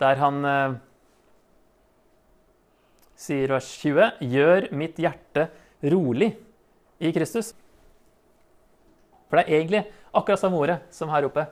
Der 0.00 0.20
han 0.22 0.44
eh, 0.48 0.76
sier 3.20 3.52
vers 3.52 3.68
20.: 3.82 4.22
Gjør 4.24 4.70
mitt 4.72 5.00
hjerte 5.00 5.50
rolig 5.92 6.32
i 7.00 7.12
Kristus. 7.12 7.52
For 9.28 9.38
det 9.38 9.44
er 9.46 9.58
egentlig 9.58 9.82
akkurat 10.16 10.40
samme 10.40 10.58
ordet 10.58 10.80
som 10.94 11.12
her 11.12 11.28
oppe. 11.28 11.44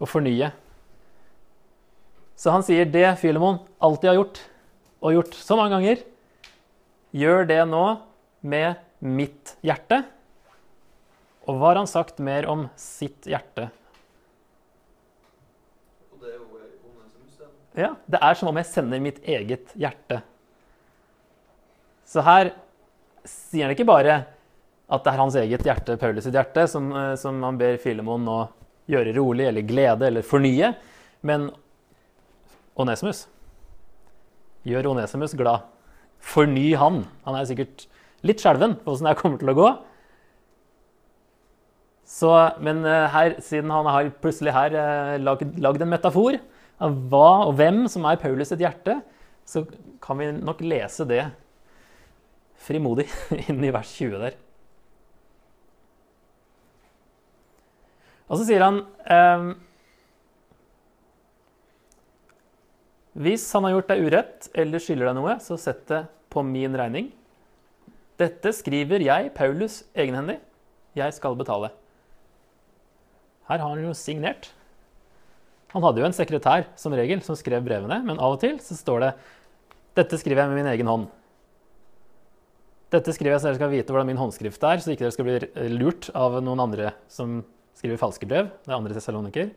Å 0.00 0.08
fornye. 0.08 0.52
Så 2.40 2.54
han 2.54 2.64
sier 2.64 2.86
det 2.88 3.18
Filemon 3.20 3.58
alltid 3.84 4.08
har 4.12 4.16
gjort, 4.16 4.38
og 5.04 5.12
gjort 5.18 5.34
så 5.36 5.58
mange 5.58 5.74
ganger. 5.74 6.06
Gjør 7.12 7.44
det 7.50 7.58
nå 7.68 7.84
med 8.40 8.80
mitt 9.04 9.56
hjerte. 9.66 10.00
Og 11.44 11.58
hva 11.58 11.72
har 11.72 11.82
han 11.82 11.90
sagt 11.90 12.22
mer 12.22 12.48
om 12.48 12.64
sitt 12.80 13.28
hjerte? 13.28 13.68
Og 16.14 16.22
det 16.22 16.32
er 16.32 16.38
jo 16.38 16.46
Onesimus, 16.94 17.36
det. 17.36 17.50
Ja, 17.78 17.94
det 18.10 18.18
er 18.18 18.34
som 18.34 18.50
om 18.50 18.58
jeg 18.58 18.66
sender 18.66 19.02
mitt 19.02 19.20
eget 19.22 19.70
hjerte. 19.78 20.20
Så 22.10 22.24
her 22.26 22.52
sier 23.22 23.68
han 23.68 23.74
ikke 23.76 23.86
bare 23.86 24.22
at 24.90 25.04
det 25.04 25.12
er 25.12 25.20
hans 25.20 25.36
eget 25.38 25.66
hjerte, 25.66 25.94
Paulus 26.00 26.26
sitt 26.26 26.34
hjerte, 26.34 26.66
som, 26.66 26.90
eh, 26.90 27.14
som 27.14 27.38
han 27.46 27.58
ber 27.60 27.78
Filemon 27.78 28.26
å 28.26 28.40
gjøre 28.90 29.14
rolig 29.14 29.46
eller 29.46 29.62
glede 29.62 30.08
eller 30.08 30.26
fornye, 30.26 30.72
men 31.22 31.50
Onesimus. 32.80 33.28
Gjør 34.66 34.90
Onesimus 34.90 35.36
glad. 35.38 35.68
Forny 36.20 36.72
han. 36.74 37.04
Han 37.24 37.38
er 37.38 37.46
sikkert 37.48 37.86
litt 38.26 38.42
skjelven 38.42 38.74
på 38.82 38.92
åssen 38.92 39.06
det 39.06 39.16
kommer 39.20 39.38
til 39.40 39.52
å 39.52 39.56
gå. 39.56 39.68
Så, 42.10 42.32
men 42.58 42.82
eh, 42.82 43.06
her, 43.14 43.36
siden 43.38 43.70
han 43.70 43.86
har 43.86 44.10
plutselig 44.18 44.56
her 44.56 44.74
eh, 44.74 45.20
lagd 45.22 45.84
en 45.84 45.92
metafor 45.92 46.40
av 46.80 46.96
hva 47.12 47.30
og 47.46 47.56
hvem 47.58 47.84
som 47.92 48.06
er 48.08 48.20
Paulus 48.20 48.50
sitt 48.52 48.62
hjerte, 48.62 49.00
så 49.44 49.64
kan 50.02 50.20
vi 50.20 50.30
nok 50.36 50.62
lese 50.64 51.06
det 51.08 51.24
frimodig 52.60 53.08
inn 53.48 53.64
i 53.64 53.72
vers 53.74 53.90
20 53.96 54.22
der. 54.22 54.38
Og 58.30 58.38
så 58.38 58.46
sier 58.46 58.62
han 58.62 58.84
eh, 59.10 59.48
Hvis 63.20 63.48
han 63.56 63.66
har 63.66 63.74
gjort 63.74 63.88
deg 63.90 64.04
urett 64.06 64.46
eller 64.62 64.82
skylder 64.82 65.10
deg 65.10 65.16
noe, 65.18 65.34
så 65.42 65.58
sett 65.58 65.82
det 65.90 66.04
på 66.30 66.44
min 66.46 66.76
regning. 66.78 67.08
Dette 68.20 68.52
skriver 68.54 69.02
jeg, 69.02 69.32
Paulus, 69.34 69.80
egenhendig. 69.98 70.38
Jeg 70.96 71.16
skal 71.16 71.34
betale. 71.38 71.72
Her 73.50 73.58
har 73.58 73.74
han 73.74 73.82
jo 73.82 73.92
signert. 73.98 74.52
Han 75.70 75.84
hadde 75.86 76.02
jo 76.02 76.08
en 76.08 76.16
sekretær 76.16 76.66
som 76.78 76.94
regel 76.98 77.22
som 77.22 77.38
skrev 77.38 77.62
brevene, 77.66 78.00
men 78.06 78.18
av 78.18 78.34
og 78.34 78.42
til 78.42 78.58
så 78.62 78.74
står 78.78 79.00
det 79.04 79.12
'Dette 79.94 80.18
skriver 80.18 80.42
jeg 80.42 80.50
med 80.50 80.62
min 80.62 80.72
egen 80.72 80.86
hånd'. 80.86 81.08
Dette 82.90 83.12
skriver 83.14 83.36
jeg 83.36 83.40
så 83.40 83.50
dere 83.50 83.58
skal 83.58 83.70
vite 83.70 83.92
hvordan 83.92 84.06
min 84.06 84.18
håndskrift 84.18 84.62
er, 84.66 84.82
så 84.82 84.90
ikke 84.90 85.06
dere 85.06 85.14
skal 85.14 85.26
bli 85.28 85.68
lurt 85.78 86.10
av 86.14 86.40
noen 86.42 86.58
andre 86.58 86.92
som 87.08 87.44
skriver 87.78 88.00
falske 88.00 88.26
brev. 88.26 88.50
Det 88.66 88.72
er 88.72 88.78
andre 88.78 88.96
tessaloniker. 88.96 89.52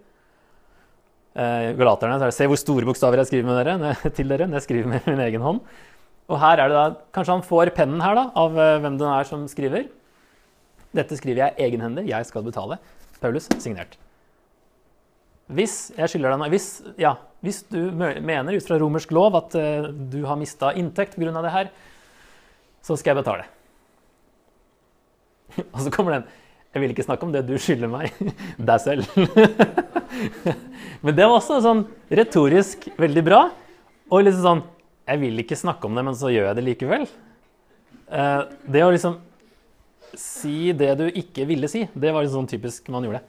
Eh, 1.34 1.74
Galaterne, 1.74 2.20
så 2.20 2.28
er 2.28 2.30
det 2.30 2.38
se 2.38 2.46
hvor 2.46 2.62
store 2.62 2.86
bokstaver 2.86 3.18
jeg 3.18 3.32
skriver 3.32 3.50
med 3.50 3.58
dere, 3.58 3.96
til 4.18 4.30
dere 4.30 4.50
jeg 4.54 4.66
skriver 4.68 4.92
med 4.92 5.10
min 5.10 5.26
egen 5.26 5.42
hånd. 5.42 5.64
Og 6.30 6.40
her 6.40 6.62
er 6.62 6.70
det 6.70 6.78
da, 6.78 6.86
kanskje 7.16 7.34
han 7.34 7.46
får 7.48 7.74
pennen 7.74 8.04
her 8.06 8.14
da, 8.20 8.30
av 8.38 8.54
eh, 8.54 8.78
hvem 8.86 9.02
den 9.02 9.10
er 9.10 9.26
som 9.26 9.48
skriver. 9.50 9.90
Dette 10.94 11.18
skriver 11.18 11.48
jeg 11.48 11.72
egenhendig, 11.72 12.06
jeg 12.12 12.30
skal 12.30 12.46
betale. 12.46 12.78
Paulus, 13.18 13.50
signert. 13.58 13.98
Hvis 15.52 15.92
deg 15.98 16.54
hvis, 16.54 16.68
ja, 16.98 17.18
hvis 17.44 17.64
du 17.68 17.92
mener 17.92 18.56
ut 18.56 18.68
fra 18.68 18.78
romersk 18.80 19.12
lov 19.12 19.36
at 19.36 19.58
uh, 19.60 19.90
du 19.92 20.24
har 20.24 20.40
mista 20.40 20.72
inntekt 20.80 21.18
pga. 21.18 21.34
det 21.44 21.52
her, 21.52 21.72
så 22.82 22.96
skal 22.96 23.12
jeg 23.14 23.24
betale. 23.24 23.44
Og 25.74 25.82
så 25.84 25.92
kommer 25.92 26.18
den 26.18 26.30
Jeg 26.74 26.82
vil 26.82 26.94
ikke 26.96 27.06
snakke 27.06 27.26
om 27.28 27.34
det 27.34 27.44
du 27.46 27.58
skylder 27.60 27.92
meg, 27.92 28.16
deg 28.70 28.80
selv. 28.82 29.06
Men 31.04 31.16
det 31.18 31.28
var 31.28 31.36
også 31.36 31.60
sånn 31.62 31.84
retorisk 32.10 32.88
veldig 32.98 33.24
bra. 33.28 33.44
Og 34.10 34.24
liksom 34.24 34.48
sånn 34.48 34.64
Jeg 35.10 35.22
vil 35.22 35.44
ikke 35.44 35.60
snakke 35.60 35.86
om 35.86 36.00
det, 36.00 36.04
men 36.08 36.16
så 36.16 36.32
gjør 36.32 36.46
jeg 36.48 36.56
det 36.56 36.64
likevel. 36.64 37.06
Uh, 38.08 38.48
det 38.72 38.86
å 38.86 38.92
liksom 38.94 39.20
si 40.16 40.72
det 40.78 40.94
du 40.96 41.08
ikke 41.10 41.44
ville 41.50 41.68
si, 41.68 41.82
det 41.92 42.14
var 42.14 42.24
liksom 42.24 42.44
sånn 42.46 42.52
typisk 42.54 42.88
man 42.94 43.04
gjorde. 43.04 43.20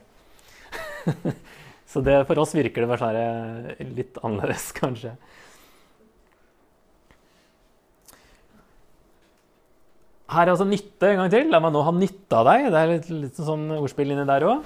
Så 1.95 2.01
det, 2.03 2.15
for 2.27 2.41
oss 2.43 2.51
virker 2.51 2.83
det 2.83 2.91
bare 2.91 2.99
sånn 2.99 3.93
litt 3.95 4.17
annerledes, 4.19 4.67
kanskje. 4.81 5.13
Her 10.35 10.43
er 10.43 10.51
altså 10.51 10.65
nytte 10.67 11.07
en 11.07 11.21
gang 11.21 11.31
til. 11.31 11.47
La 11.53 11.61
meg 11.63 11.71
nå 11.71 11.83
ha 11.85 11.93
nytte 11.95 12.41
av 12.41 12.49
deg. 12.49 12.67
Det 12.73 12.81
er 12.81 12.91
litt, 12.91 13.07
litt 13.23 13.39
sånn 13.39 13.69
ordspill 13.77 14.11
inni 14.11 14.25
der 14.27 14.43
òg. 14.49 14.65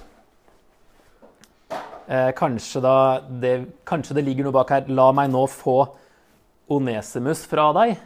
Eh, 2.09 2.31
kanskje, 2.33 2.81
kanskje 3.85 4.17
det 4.17 4.25
ligger 4.25 4.47
noe 4.47 4.55
bak 4.55 4.73
her. 4.73 4.89
La 4.89 5.11
meg 5.13 5.29
nå 5.29 5.45
få 5.53 5.83
Onesimus 6.73 7.43
fra 7.51 7.69
deg 7.77 7.99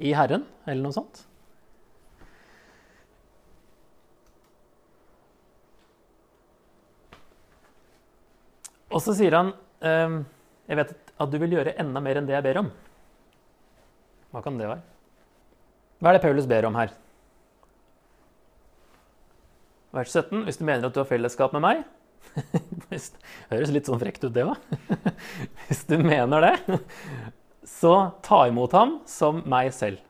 i 0.00 0.16
Herren, 0.16 0.48
eller 0.64 0.86
noe 0.86 0.96
sånt. 0.96 1.26
Og 8.94 9.02
så 9.02 9.14
sier 9.16 9.34
han 9.34 9.52
ehm, 9.84 10.20
Jeg 10.68 10.80
vet 10.80 10.92
at 11.14 11.30
du 11.30 11.38
vil 11.42 11.56
gjøre 11.58 11.76
enda 11.82 12.02
mer 12.02 12.18
enn 12.18 12.28
det 12.28 12.36
jeg 12.36 12.46
ber 12.46 12.60
om. 12.62 12.70
Hva 14.34 14.42
kan 14.42 14.56
det 14.58 14.66
være? 14.66 14.82
Hva 16.02 16.10
er 16.10 16.16
det 16.16 16.24
Paulus 16.24 16.48
ber 16.50 16.66
om 16.66 16.78
her? 16.78 16.94
Vers 19.94 20.10
17. 20.10 20.42
Hvis 20.46 20.58
du 20.58 20.64
mener 20.66 20.88
at 20.88 20.94
du 20.94 21.02
har 21.02 21.10
fellesskap 21.10 21.54
med 21.54 21.62
meg 21.62 21.84
Høres 23.52 23.70
litt 23.70 23.86
sånn 23.86 24.00
frekt 24.00 24.24
ut, 24.24 24.32
det 24.34 24.46
òg. 24.48 24.56
Hvis 25.68 25.84
du 25.86 25.98
mener 26.00 26.48
det, 26.48 26.78
så 27.68 27.92
ta 28.24 28.44
imot 28.48 28.74
ham 28.74 28.96
som 29.06 29.42
meg 29.50 29.70
selv. 29.76 30.00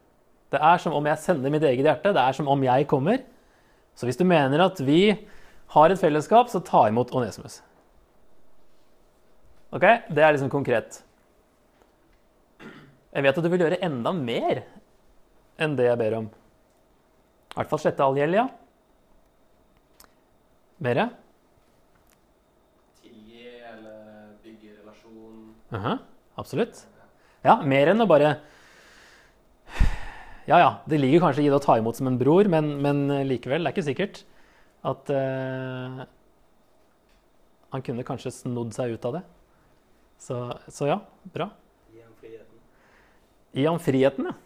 Det 0.55 0.61
er 0.62 0.81
som 0.81 0.95
om 0.95 1.07
jeg 1.11 1.21
sender 1.21 1.53
mitt 1.53 1.66
eget 1.66 1.85
hjerte. 1.88 2.14
Det 2.14 2.23
er 2.23 2.37
som 2.37 2.49
om 2.49 2.64
jeg 2.64 2.87
kommer. 2.88 3.20
Så 3.99 4.07
hvis 4.07 4.18
du 4.18 4.25
mener 4.27 4.62
at 4.62 4.79
vi 4.83 5.14
har 5.75 5.90
et 5.90 6.01
fellesskap, 6.01 6.51
så 6.51 6.62
ta 6.62 6.85
imot 6.90 7.11
Onesimus. 7.14 7.61
Ok? 9.75 9.85
Det 10.15 10.23
er 10.23 10.37
liksom 10.37 10.53
konkret. 10.53 11.01
Jeg 13.15 13.27
vet 13.27 13.39
at 13.39 13.45
du 13.47 13.51
vil 13.51 13.63
gjøre 13.65 13.83
enda 13.83 14.13
mer 14.15 14.63
enn 15.63 15.75
det 15.79 15.89
jeg 15.89 15.99
ber 15.99 16.17
om. 16.19 16.29
I 17.55 17.59
hvert 17.59 17.71
fall 17.71 17.83
slette 17.83 18.07
all 18.07 18.19
gjeld, 18.19 18.39
ja. 18.39 18.47
Mere? 20.83 21.09
Tilgi 23.03 23.45
eller 23.71 24.33
bygge 24.43 24.73
relasjon. 24.81 25.37
Mhm, 25.75 26.01
absolutt. 26.43 26.83
Ja, 27.45 27.61
mer 27.63 27.93
enn 27.93 28.03
å 28.03 28.09
bare 28.11 28.37
Ja 30.49 30.59
ja, 30.61 30.71
det 30.89 30.99
ligger 31.01 31.23
kanskje 31.25 31.45
i 31.45 31.49
det 31.49 31.57
å 31.57 31.63
ta 31.63 31.79
imot 31.81 31.97
som 31.97 32.09
en 32.11 32.19
bror, 32.21 32.49
men, 32.53 32.75
men 32.85 33.07
likevel, 33.29 33.65
det 33.65 33.71
er 33.71 33.75
ikke 33.75 33.87
sikkert 33.87 34.19
at 34.85 35.09
uh, 35.09 36.03
Han 37.73 37.85
kunne 37.87 38.05
kanskje 38.05 38.35
snodd 38.35 38.75
seg 38.77 38.93
ut 38.95 39.07
av 39.09 39.19
det. 39.19 39.23
Så, 40.20 40.38
så 40.72 40.88
ja, 40.88 40.98
bra. 41.35 41.50
Gi 41.92 42.00
ham 42.03 42.14
friheten. 42.20 42.62
Gi 43.55 43.66
ham 43.66 43.81
friheten, 43.83 44.31
ja. 44.31 44.37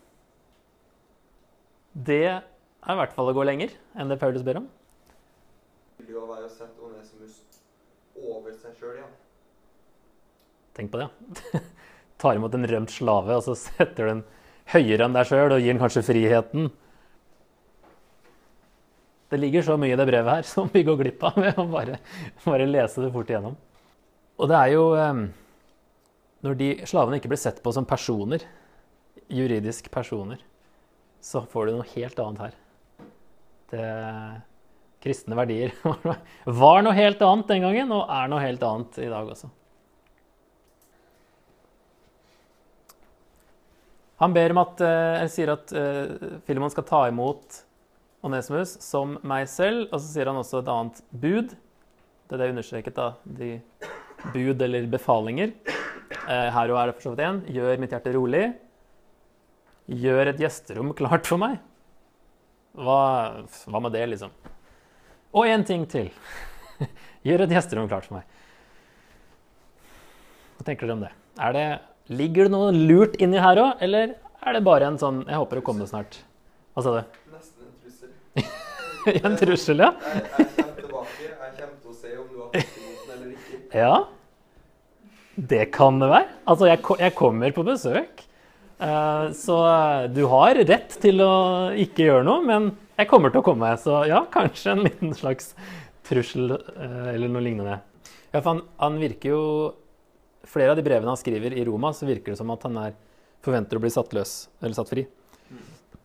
Det 2.09 2.25
er 2.29 2.95
i 2.95 2.99
hvert 2.99 3.15
fall 3.15 3.31
å 3.31 3.35
gå 3.35 3.45
lenger 3.47 3.73
enn 3.99 4.11
det 4.11 4.19
Paulus 4.21 4.45
ber 4.47 4.61
om. 4.61 4.69
vil 5.99 6.15
jo 6.15 6.27
være 6.29 6.47
å 6.47 6.53
sette 6.53 6.79
Onesimus 6.85 7.41
over 8.19 8.55
seg 8.55 8.77
sjøl, 8.79 9.01
ja. 9.03 9.09
Tenk 10.79 10.93
på 10.93 11.01
det. 11.03 11.09
ja. 11.53 11.63
Tar 12.19 12.35
imot 12.35 12.55
en 12.55 12.67
rømt 12.67 12.91
slave, 12.91 13.37
og 13.37 13.45
så 13.47 13.55
setter 13.59 14.03
du 14.03 14.11
den 14.11 14.23
høyere 14.73 15.07
enn 15.07 15.15
deg 15.15 15.29
sjøl 15.29 15.55
og 15.55 15.63
gir 15.63 15.71
den 15.71 15.83
kanskje 15.83 16.03
friheten. 16.07 16.71
Det 19.29 19.39
ligger 19.39 19.63
så 19.63 19.77
mye 19.79 19.95
i 19.95 19.99
det 19.99 20.07
brevet 20.09 20.39
her 20.39 20.49
som 20.55 20.71
vi 20.73 20.85
går 20.87 20.99
glipp 21.03 21.25
av 21.29 21.39
ved 21.39 21.59
å 21.61 21.67
bare, 21.71 21.99
bare 22.45 22.69
lese 22.69 23.05
det 23.05 23.13
fort 23.15 23.31
igjennom. 23.31 23.59
Og 24.39 24.51
det 24.51 24.59
er 24.59 24.73
jo 24.75 24.85
eh, 24.99 25.23
Når 26.45 26.59
de 26.59 26.69
slavene 26.87 27.19
ikke 27.19 27.31
blir 27.33 27.41
sett 27.41 27.63
på 27.65 27.73
som 27.75 27.87
personer, 27.89 28.45
juridisk 29.29 29.91
personer, 29.91 30.41
så 31.21 31.43
får 31.51 31.67
du 31.67 31.77
noe 31.77 31.91
helt 31.97 32.21
annet 32.23 32.45
her. 32.47 32.59
Det 33.69 33.87
Kristne 35.03 35.37
verdier 35.39 35.75
var 36.63 36.83
noe 36.83 36.97
helt 36.97 37.23
annet 37.23 37.51
den 37.51 37.63
gangen, 37.67 37.95
og 37.95 38.11
er 38.11 38.31
noe 38.31 38.43
helt 38.43 38.63
annet 38.67 38.99
i 39.03 39.11
dag 39.11 39.31
også. 39.31 39.51
Han 44.19 44.35
ber 44.35 44.51
om 44.51 44.59
at, 44.65 44.81
eh, 44.83 45.13
eller 45.21 45.31
sier 45.31 45.53
at 45.53 45.73
eh, 45.79 46.39
Filemon 46.47 46.73
skal 46.75 46.87
ta 46.89 47.05
imot 47.07 47.61
Onesimus 48.27 48.73
som 48.83 49.15
meg 49.23 49.47
selv, 49.51 49.87
og 49.93 50.01
så 50.01 50.09
sier 50.09 50.31
han 50.31 50.41
også 50.41 50.65
et 50.65 50.73
annet 50.75 51.03
bud. 51.15 51.55
Det 52.27 52.35
er 52.35 52.43
det 52.43 52.51
understreket, 52.57 52.99
da. 52.99 53.13
De 53.23 53.61
bud 54.35 54.67
eller 54.67 54.91
befalinger. 54.91 55.55
Eh, 56.09 56.49
her 56.55 56.73
og 56.73 56.79
er 56.81 56.91
det 56.91 56.97
for 56.97 57.09
så 57.09 57.13
vidt 57.13 57.25
én. 57.27 57.41
Gjør 57.53 57.81
mitt 57.83 57.93
hjerte 57.95 58.15
rolig. 58.17 58.45
Gjør 59.89 60.33
et 60.33 60.41
gjesterom 60.43 60.93
klart 60.97 61.29
for 61.29 61.41
meg. 61.41 61.59
Hva, 62.79 63.01
hva 63.69 63.81
med 63.83 63.95
det, 63.97 64.05
liksom? 64.13 64.33
Og 65.37 65.49
én 65.49 65.65
ting 65.69 65.85
til. 65.91 66.11
Gjør 67.27 67.45
et 67.45 67.55
gjesterom 67.57 67.89
klart 67.91 68.09
for 68.09 68.21
meg. 68.21 68.29
Hva 70.59 70.67
tenker 70.67 70.89
dere 70.89 70.97
om 70.97 71.05
det? 71.07 71.13
Er 71.39 71.55
det 71.55 71.67
ligger 72.19 72.49
det 72.49 72.55
noe 72.55 72.73
lurt 72.73 73.17
inni 73.21 73.41
her 73.43 73.61
òg, 73.63 73.83
eller 73.85 74.15
er 74.17 74.57
det 74.57 74.63
bare 74.65 74.87
en 74.89 74.97
sånn 75.01 75.21
Jeg 75.27 75.37
håper 75.37 75.61
å 75.61 75.65
komme 75.67 75.87
snart. 75.91 76.21
Hva 76.75 76.85
sa 76.85 76.95
du? 76.97 77.19
Nesten 77.35 77.69
en 77.69 77.77
trussel. 77.83 78.15
En 79.25 79.37
trussel, 79.41 79.81
ja? 79.81 79.93
Jeg, 80.05 80.23
jeg 80.37 80.49
kommer 80.59 80.81
tilbake. 80.83 81.13
Jeg 81.25 81.53
kommer 81.59 81.77
til 81.83 81.91
å 81.91 81.97
se 81.97 82.15
om 82.19 82.27
du 82.29 82.41
har 82.43 82.51
fått 82.53 83.05
den 83.09 83.13
eller 83.15 83.31
ikke. 83.33 83.61
Ja. 83.79 83.93
Det 85.39 85.69
kan 85.75 86.01
det 86.03 86.09
være. 86.11 86.33
Altså, 86.51 86.67
jeg, 86.67 86.83
jeg 86.99 87.15
kommer 87.15 87.53
på 87.55 87.63
besøk. 87.67 88.25
Eh, 88.79 89.27
så 89.39 89.59
du 90.15 90.25
har 90.33 90.59
rett 90.67 90.97
til 91.03 91.23
å 91.23 91.35
ikke 91.79 92.09
gjøre 92.09 92.27
noe, 92.27 92.43
men 92.47 92.71
jeg 92.99 93.11
kommer 93.11 93.31
til 93.31 93.43
å 93.43 93.47
komme. 93.47 93.71
Så 93.79 94.01
ja, 94.11 94.25
kanskje 94.35 94.75
en 94.75 94.83
liten 94.87 95.15
slags 95.15 95.53
trussel 96.09 96.57
eh, 96.57 97.13
eller 97.15 97.31
noe 97.31 97.45
lignende. 97.45 97.79
Ja, 98.33 98.41
for 98.41 98.55
han, 98.55 98.65
han 98.81 98.99
virker 99.03 99.37
jo 99.37 99.45
Flere 100.49 100.73
av 100.73 100.79
de 100.79 100.83
brevene 100.87 101.11
han 101.11 101.19
skriver 101.21 101.53
i 101.53 101.63
Roma, 101.67 101.91
så 101.93 102.07
virker 102.09 102.33
det 102.33 102.39
som 102.39 102.49
at 102.55 102.63
han 102.65 102.77
er, 102.81 102.95
forventer 103.45 103.77
å 103.77 103.83
bli 103.83 103.91
satt 103.93 104.15
løs, 104.17 104.31
eller 104.63 104.73
satt 104.79 104.89
fri. 104.89 105.03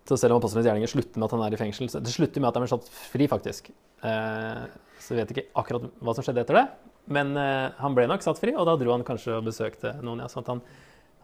Så 0.09 0.17
selv 0.19 0.35
om 0.35 0.41
apostlenes 0.41 0.67
gjerninger 0.67 0.91
slutter 0.91 1.21
med 1.21 1.29
at 1.29 1.35
han 1.37 1.43
er 1.45 1.55
i 1.55 1.59
fengsel 1.61 1.87
så 1.87 2.01
Det 2.03 2.11
slutter 2.11 2.43
med 2.43 2.49
at 2.49 2.57
han 2.57 2.65
blir 2.65 2.71
satt 2.73 2.89
fri, 2.91 3.29
faktisk. 3.31 3.69
Eh, 4.03 4.65
så 4.99 5.13
jeg 5.13 5.21
vet 5.21 5.31
ikke 5.31 5.45
akkurat 5.61 5.85
hva 6.03 6.17
som 6.17 6.25
skjedde 6.25 6.43
etter 6.43 6.59
det. 6.59 6.65
Men 7.11 7.35
eh, 7.37 7.73
han 7.77 7.95
ble 7.97 8.07
nok 8.07 8.23
satt 8.23 8.39
fri, 8.39 8.53
og 8.55 8.67
da 8.69 8.77
dro 8.79 8.93
han 8.93 9.03
kanskje 9.07 9.37
og 9.37 9.47
besøkte 9.49 9.97
noen. 10.03 10.23
Ja, 10.23 10.29
sånn 10.31 10.45
at 10.45 10.53
han, 10.53 10.61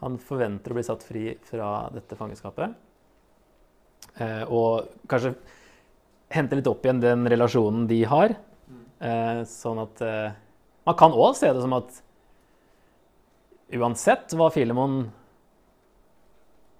han 0.02 0.18
forventer 0.24 0.74
å 0.74 0.80
bli 0.80 0.86
satt 0.88 1.06
fri 1.08 1.24
fra 1.48 1.88
dette 1.94 2.18
fangeskapet. 2.20 2.76
Eh, 4.20 4.44
og 4.52 4.92
kanskje 5.12 5.36
hente 6.34 6.60
litt 6.60 6.68
opp 6.70 6.86
igjen 6.86 7.02
den 7.04 7.26
relasjonen 7.32 7.88
de 7.90 8.04
har. 8.10 8.36
Eh, 9.00 9.42
sånn 9.48 9.80
at 9.80 10.02
eh, 10.04 10.32
Man 10.84 10.96
kan 11.00 11.14
òg 11.16 11.38
se 11.40 11.48
det 11.56 11.62
som 11.64 11.72
at 11.78 12.02
uansett 13.72 14.34
hva 14.36 14.50
Filemon 14.52 14.98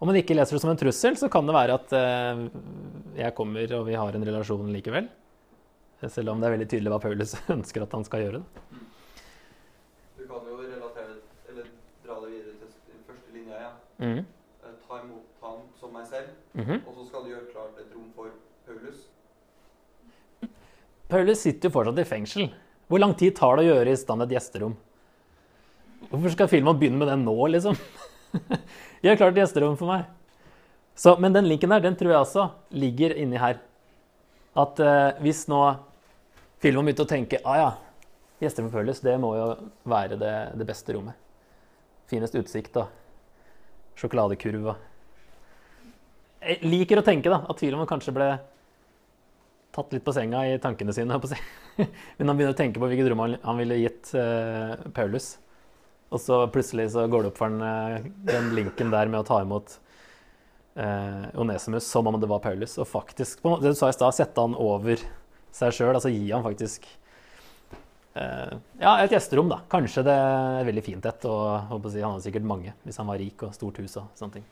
Om 0.02 0.10
man 0.10 0.18
ikke 0.20 0.36
leser 0.36 0.58
det 0.58 0.60
som 0.66 0.72
en 0.74 0.80
trussel, 0.80 1.16
så 1.16 1.30
kan 1.32 1.48
det 1.48 1.56
være 1.56 1.78
at 1.80 1.96
eh, 1.96 2.44
jeg 3.22 3.36
kommer 3.38 3.72
og 3.78 3.88
vi 3.88 3.96
har 4.00 4.16
en 4.16 4.28
relasjon 4.28 4.72
likevel. 4.76 5.08
Selv 6.08 6.32
om 6.32 6.40
det 6.40 6.48
er 6.48 6.56
veldig 6.56 6.70
tydelig 6.72 6.94
hva 6.94 7.02
Paulus 7.04 7.36
ønsker 7.58 7.84
at 7.84 7.96
han 7.96 8.06
skal 8.08 8.26
gjøre. 8.26 8.44
det. 8.44 8.69
Mm. 14.00 14.26
Ta 14.88 15.00
imot 15.04 15.44
han 15.44 15.62
som 15.80 15.94
meg 15.94 16.08
selv. 16.08 16.28
Mm 16.54 16.66
-hmm. 16.66 16.88
Og 16.88 16.96
så 16.96 17.06
skal 17.08 17.24
du 17.24 17.30
gjøre 17.30 17.52
klart 17.52 17.80
et 17.80 17.96
rom 17.96 18.12
for 18.16 18.28
Paulus. 18.66 19.08
Paulus 21.10 21.40
sitter 21.40 21.70
jo 21.70 21.74
fortsatt 21.74 22.00
i 22.00 22.04
fengsel. 22.04 22.54
Hvor 22.88 23.00
lang 23.00 23.14
tid 23.18 23.36
tar 23.36 23.56
det 23.56 23.64
å 23.64 23.76
gjøre 23.76 23.92
i 23.92 23.96
stand 23.96 24.22
et 24.22 24.30
gjesterom? 24.30 24.76
Hvorfor 26.10 26.30
skal 26.30 26.48
filmen 26.48 26.80
begynne 26.80 26.98
med 26.98 27.08
den 27.08 27.26
nå, 27.26 27.48
liksom? 27.48 27.76
Gjør 29.04 29.16
klart 29.16 29.36
gjesterom 29.36 29.78
for 29.78 29.88
meg. 29.88 30.06
Så, 30.96 31.18
men 31.20 31.34
den 31.34 31.48
linken 31.48 31.70
der 31.70 31.80
den 31.80 31.96
tror 31.96 32.12
jeg 32.12 32.20
også 32.20 32.50
ligger 32.72 33.16
inni 33.16 33.38
her. 33.38 33.60
At 34.56 34.80
eh, 34.80 35.20
hvis 35.24 35.48
nå 35.48 35.60
filmen 36.60 36.86
begynte 36.86 37.06
å 37.06 37.10
tenke 37.10 37.40
ah 37.46 37.58
ja, 37.58 37.70
gjesterom 38.44 38.72
for 38.72 38.82
Paulus, 38.82 39.00
det 39.00 39.16
må 39.22 39.36
jo 39.38 39.46
være 39.84 40.18
det, 40.20 40.34
det 40.60 40.68
beste 40.68 40.96
rommet. 40.96 41.16
Finest 42.10 42.36
utsikt 42.36 42.78
og 42.82 42.90
sjokoladekurv 44.00 44.72
og 44.72 44.86
Jeg 46.40 46.64
liker 46.64 47.02
å 47.02 47.04
tenke 47.04 47.32
da, 47.32 47.42
at 47.52 47.60
filmen 47.60 47.88
kanskje 47.88 48.16
ble 48.16 48.30
tatt 49.76 49.92
litt 49.94 50.06
på 50.06 50.14
senga 50.16 50.46
i 50.48 50.56
tankene 50.62 50.94
sine. 50.96 51.18
Men 52.18 52.32
han 52.32 52.38
begynner 52.38 52.56
å 52.56 52.58
tenke 52.58 52.80
på 52.82 52.88
hvilket 52.90 53.10
rom 53.12 53.26
han, 53.26 53.60
ville 53.60 53.82
gitt 53.82 54.14
uh, 54.16 54.80
Paulus. 54.96 55.34
Og 56.10 56.24
så 56.24 56.40
plutselig 56.50 56.90
så 56.96 57.06
går 57.12 57.26
det 57.26 57.32
opp 57.34 57.42
for 57.42 57.52
han 57.52 57.60
uh, 57.62 58.08
den 58.30 58.54
linken 58.58 58.94
der 58.94 59.12
med 59.12 59.22
å 59.22 59.28
ta 59.28 59.42
imot 59.44 59.76
uh, 60.80 61.28
Onesimus 61.36 61.92
som 61.92 62.08
om 62.10 62.18
det 62.20 62.32
var 62.32 62.42
Paulus. 62.44 62.78
Og 62.80 62.88
faktisk, 62.90 63.44
på, 63.44 63.58
det 63.62 63.76
du 63.76 63.78
sa 63.78 63.92
i 63.92 63.98
stad, 63.98 64.16
sette 64.16 64.48
han 64.48 64.58
over 64.58 65.04
seg 65.56 65.76
sjøl. 65.76 65.94
Altså 65.94 66.12
gi 66.14 66.32
han 66.32 66.46
faktisk 66.48 66.88
ja, 68.16 68.94
et 69.04 69.14
gjesterom, 69.14 69.50
da. 69.52 69.58
Kanskje 69.72 70.04
det 70.08 70.16
er 70.16 70.68
veldig 70.68 70.84
fint 70.86 71.06
et. 71.06 71.22
Og 71.30 71.76
på 71.76 71.88
å 71.88 71.92
si, 71.94 72.02
han 72.02 72.12
hadde 72.16 72.26
sikkert 72.26 72.48
mange 72.50 72.72
hvis 72.86 73.00
han 73.00 73.10
var 73.10 73.18
rik 73.22 73.40
og 73.48 73.54
stort 73.56 73.78
hus 73.84 73.94
og 74.02 74.06
sånne 74.20 74.34
ting. 74.40 74.46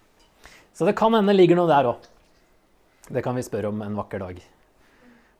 Så 0.78 0.82
det 0.86 1.00
kan 1.00 1.14
hende 1.18 1.34
ligger 1.34 1.56
noe 1.58 1.72
der 1.72 1.86
òg. 1.90 2.00
Det 3.10 3.22
kan 3.26 3.36
vi 3.36 3.44
spørre 3.46 3.70
om 3.72 3.82
en 3.82 3.98
vakker 3.98 4.20
dag. 4.22 4.36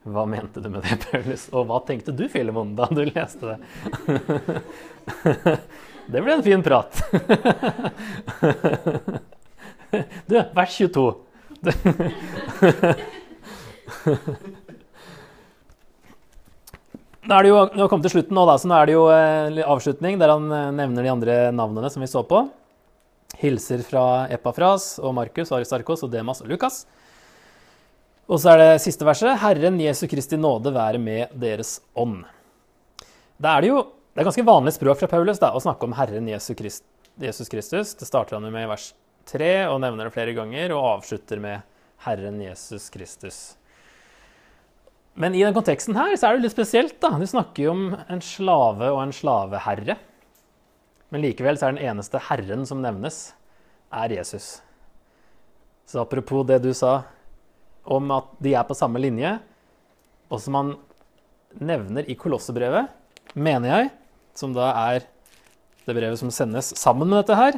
Hva 0.08 0.24
mente 0.30 0.62
du 0.64 0.70
med 0.72 0.84
det, 0.88 0.96
Paulus? 1.12 1.44
Og 1.52 1.68
hva 1.70 1.80
tenkte 1.88 2.12
du, 2.16 2.26
Filemon, 2.32 2.76
da 2.78 2.86
du 2.92 3.04
leste 3.06 3.46
det? 3.52 3.58
det 6.14 6.22
ble 6.24 6.34
en 6.38 6.46
fin 6.46 6.64
prat. 6.64 6.92
du, 10.32 10.36
vers 10.56 10.74
22. 10.80 11.14
Nå 17.28 17.36
er 17.36 17.44
det 17.44 17.50
jo 17.52 17.64
nå 17.76 17.86
kom 17.92 18.04
til 18.04 18.14
slutten 18.14 18.38
nå, 18.38 18.46
da, 18.48 18.54
så 18.56 18.70
nå 18.72 18.76
er 18.78 18.88
det 18.88 18.94
jo 18.94 19.02
eh, 19.12 19.58
avslutning 19.68 20.16
der 20.22 20.32
han 20.32 20.46
eh, 20.48 20.70
nevner 20.78 21.04
de 21.04 21.12
andre 21.12 21.36
navnene 21.52 21.90
som 21.92 22.00
vi 22.00 22.08
så 22.08 22.22
på. 22.24 22.46
Hilser 23.42 23.84
fra 23.84 24.04
Epafras 24.32 24.94
og 25.04 25.12
Markus, 25.18 25.52
Aristarkos 25.52 26.06
og 26.08 26.14
Demas 26.14 26.40
og 26.46 26.48
Lukas. 26.54 26.86
Og 28.32 28.40
så 28.40 28.54
er 28.54 28.62
det 28.62 28.80
siste 28.86 29.04
verset. 29.08 29.36
Herren 29.44 29.76
Jesu 29.84 30.06
Kristi 30.08 30.40
nåde 30.40 30.72
være 30.72 31.04
med 31.04 31.36
deres 31.36 31.82
ånd. 32.00 32.22
Da 33.36 33.58
er 33.58 33.66
det 33.66 33.74
jo 33.74 33.84
det 34.16 34.24
er 34.24 34.32
ganske 34.32 34.48
vanlig 34.48 34.78
språk 34.78 35.04
fra 35.04 35.12
Paulus 35.12 35.44
da, 35.44 35.52
å 35.52 35.60
snakke 35.62 35.86
om 35.86 36.00
Herren 36.00 36.32
Jesu 36.32 36.54
Christ, 36.58 36.88
Jesus 37.22 37.52
Kristus. 37.52 37.92
Det 38.00 38.08
starter 38.08 38.40
han 38.40 38.48
jo 38.48 38.56
med 38.56 38.66
i 38.66 38.72
vers 38.72 38.88
3 39.30 39.52
og 39.68 39.84
nevner 39.84 40.08
det 40.08 40.16
flere 40.16 40.34
ganger, 40.34 40.72
og 40.74 40.94
avslutter 40.96 41.44
med 41.44 41.68
Herren 42.08 42.40
Jesus 42.42 42.88
Kristus. 42.90 43.58
Men 45.18 45.34
i 45.34 45.42
den 45.42 45.56
konteksten 45.56 45.98
her 45.98 46.14
så 46.14 46.30
er 46.30 46.38
det 46.38 46.46
litt 46.46 46.54
spesielt. 46.54 47.00
da. 47.02 47.16
Du 47.18 47.26
snakker 47.26 47.66
jo 47.66 47.74
om 47.74 47.86
en 47.98 48.22
slave 48.22 48.92
og 48.94 49.02
en 49.02 49.14
slaveherre. 49.16 49.98
Men 51.10 51.24
likevel 51.24 51.58
så 51.58 51.68
er 51.68 51.78
den 51.78 51.88
eneste 51.90 52.22
herren 52.28 52.66
som 52.70 52.84
nevnes, 52.84 53.32
er 53.90 54.14
Jesus. 54.14 54.60
Så 55.88 56.04
apropos 56.04 56.46
det 56.46 56.60
du 56.62 56.74
sa 56.76 57.00
om 57.88 58.12
at 58.12 58.30
de 58.44 58.54
er 58.60 58.68
på 58.68 58.76
samme 58.76 59.00
linje, 59.00 59.38
og 60.28 60.42
som 60.44 60.58
han 60.60 60.74
nevner 61.64 62.06
i 62.12 62.18
Kolossebrevet, 62.20 62.92
mener 63.34 63.72
jeg, 63.72 63.94
som 64.38 64.52
da 64.54 64.70
er 64.92 65.08
det 65.88 65.96
brevet 65.96 66.20
som 66.20 66.34
sendes 66.36 66.74
sammen 66.78 67.08
med 67.08 67.24
dette 67.24 67.40
her, 67.40 67.58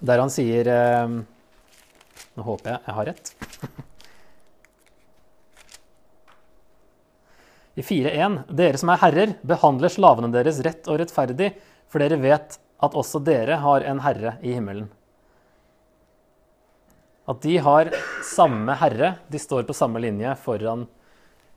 der 0.00 0.22
han 0.22 0.32
sier 0.32 0.70
eh, 0.72 1.18
Nå 2.38 2.44
håper 2.46 2.70
jeg 2.70 2.82
jeg 2.86 2.94
har 2.96 3.08
rett. 3.12 3.30
I 7.78 7.82
4.1.: 7.86 8.40
Dere 8.58 8.78
som 8.80 8.90
er 8.90 9.02
herrer, 9.04 9.34
behandler 9.46 9.92
slavene 9.92 10.32
deres 10.34 10.58
rett 10.66 10.88
og 10.90 10.98
rettferdig, 10.98 11.52
for 11.86 12.02
dere 12.02 12.18
vet 12.18 12.58
at 12.82 12.94
også 12.98 13.20
dere 13.22 13.60
har 13.62 13.86
en 13.86 14.00
herre 14.02 14.36
i 14.42 14.54
himmelen. 14.56 14.88
At 17.28 17.42
de 17.44 17.58
har 17.60 17.90
samme 18.24 18.74
herre, 18.80 19.12
de 19.28 19.38
står 19.38 19.66
på 19.68 19.76
samme 19.76 20.00
linje 20.00 20.32
foran 20.40 20.86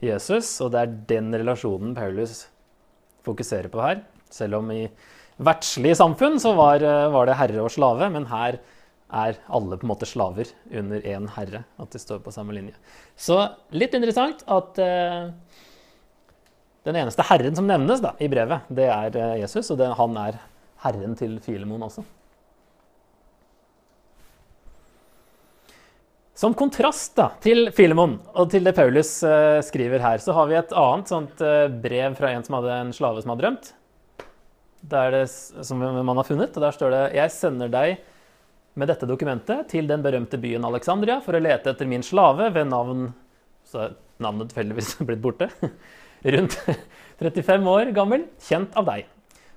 Jesus, 0.04 0.50
og 0.62 0.74
det 0.74 0.82
er 0.82 0.94
den 1.14 1.32
relasjonen 1.38 1.96
Paulus 1.96 2.44
fokuserer 3.26 3.72
på 3.72 3.82
her. 3.82 4.04
Selv 4.32 4.60
om 4.60 4.70
i 4.74 4.84
verdslige 5.42 5.98
samfunn 5.98 6.38
så 6.44 6.54
var, 6.58 6.84
var, 7.14 7.30
det 7.30 7.40
herre 7.40 7.64
og 7.64 7.72
slave, 7.74 8.10
men 8.14 8.28
her 8.30 8.60
er 9.12 9.40
alle 9.52 9.78
på 9.78 9.88
en 9.88 9.92
måte 9.92 10.10
slaver 10.10 10.52
under 10.70 11.02
én 11.08 11.30
herre. 11.38 11.64
At 11.82 11.94
de 11.94 12.02
står 12.02 12.22
på 12.26 12.34
samme 12.36 12.56
linje. 12.58 12.76
Så 13.16 13.40
litt 13.76 13.96
interessant 13.96 14.44
at 14.52 14.82
uh, 14.82 15.32
den 16.88 16.98
eneste 16.98 17.26
herren 17.30 17.56
som 17.56 17.68
nevnes 17.70 18.02
da, 18.02 18.16
i 18.20 18.30
brevet, 18.32 18.66
det 18.74 18.88
er 18.90 19.18
uh, 19.18 19.36
Jesus, 19.42 19.70
og 19.74 19.78
det, 19.82 19.92
han 19.98 20.18
er 20.18 20.40
herren 20.82 21.14
til 21.20 21.38
Filemon 21.44 21.86
også. 21.86 22.04
Som 26.42 26.56
kontrast 26.58 27.14
da, 27.20 27.28
til 27.44 27.70
Filemon 27.76 28.16
og 28.34 28.50
til 28.50 28.66
det 28.66 28.74
Paulus 28.74 29.20
uh, 29.22 29.60
skriver 29.66 30.02
her, 30.02 30.24
så 30.24 30.34
har 30.34 30.50
vi 30.50 30.58
et 30.58 30.74
annet 30.74 31.12
sånt 31.12 31.44
uh, 31.46 31.68
brev 31.84 32.18
fra 32.18 32.34
en 32.34 32.48
som 32.48 32.58
hadde 32.58 32.80
en 32.88 32.96
slave 32.98 33.22
som 33.22 33.36
hadde 33.36 33.46
drømt. 33.46 33.74
Der 34.82 35.14
det, 35.14 35.28
som 35.30 35.78
man 35.78 36.18
har 36.18 36.26
funnet, 36.26 36.56
og 36.58 36.64
Der 36.64 36.74
står 36.74 36.90
det 36.90 37.02
Jeg 37.14 37.30
sender 37.36 37.70
deg 37.70 38.00
med 38.74 38.90
dette 38.90 39.06
dokumentet 39.06 39.68
til 39.70 39.86
den 39.86 40.02
berømte 40.02 40.40
byen 40.42 40.66
Alexandria 40.66 41.20
for 41.22 41.38
å 41.38 41.42
lete 41.44 41.70
etter 41.70 41.86
min 41.86 42.02
slave 42.02 42.48
ved 42.56 42.72
navn 42.72 43.12
Så 43.68 43.84
er 43.84 43.94
navnet 44.24 44.50
tilfeldigvis 44.50 44.96
blitt 45.08 45.22
borte. 45.22 45.52
Rundt 46.22 46.60
35 47.22 47.68
år 47.68 47.92
gammel, 47.96 48.28
kjent 48.42 48.76
av 48.78 48.86
deg. 48.86 49.08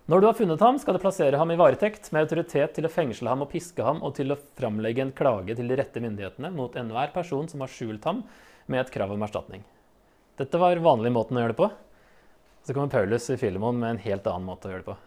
Når 0.09 0.21
du 0.21 0.27
har 0.29 0.37
funnet 0.37 0.61
ham, 0.61 0.77
skal 0.81 0.97
du 0.97 1.01
plassere 1.01 1.39
ham 1.41 1.51
i 1.53 1.57
varetekt 1.57 2.11
med 2.13 2.27
autoritet 2.27 2.75
til 2.77 2.85
å 2.85 2.93
fengsle 2.93 3.31
ham 3.31 3.45
og 3.45 3.49
piske 3.53 3.85
ham 3.85 4.03
og 4.05 4.13
til 4.19 4.35
å 4.35 4.41
framlegge 4.57 5.01
en 5.01 5.15
klage 5.17 5.57
til 5.57 5.71
de 5.71 5.79
rette 5.81 6.03
myndighetene 6.05 6.51
mot 6.53 6.77
enhver 6.77 7.13
person 7.15 7.49
som 7.49 7.65
har 7.65 7.73
skjult 7.73 8.05
ham 8.05 8.21
med 8.69 8.83
et 8.83 8.93
krav 8.93 9.15
om 9.15 9.25
erstatning. 9.25 9.65
Dette 10.37 10.61
var 10.61 10.81
vanlig 10.85 11.13
måten 11.15 11.39
å 11.39 11.45
gjøre 11.45 11.55
det 11.55 11.61
på. 11.63 11.71
Så 12.65 12.77
kommer 12.77 12.93
Paulus 12.93 13.31
i 13.33 13.39
Filemon 13.41 13.81
med 13.81 13.95
en 13.95 14.03
helt 14.05 14.29
annen 14.29 14.49
måte 14.49 14.69
å 14.69 14.75
gjøre 14.75 14.85
det 14.85 14.91
på. 14.91 14.99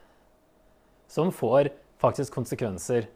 Som 1.14 1.34
får 1.34 1.72
faktisk 2.02 2.34
konsekvenser 2.38 3.10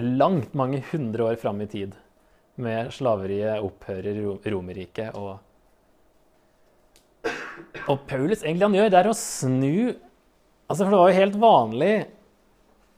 langt 0.00 0.52
mange 0.56 0.80
hundre 0.92 1.28
år 1.28 1.40
fram 1.40 1.60
i 1.60 1.68
tid. 1.68 1.96
Med 2.56 2.92
slaveriet 2.92 3.64
opphører 3.64 4.16
i 4.16 4.52
Romerriket 4.52 5.16
og 5.16 5.40
Og 7.88 8.02
Paulus 8.08 8.42
egentlig 8.42 8.66
han 8.68 8.76
gjør, 8.76 8.90
det 8.92 8.98
er 9.00 9.10
å 9.10 9.16
snu 9.16 9.76
Altså, 10.70 10.86
for 10.86 10.92
det 10.94 10.98
var 11.02 11.10
jo 11.10 11.20
helt 11.20 11.34
vanlig 11.42 11.94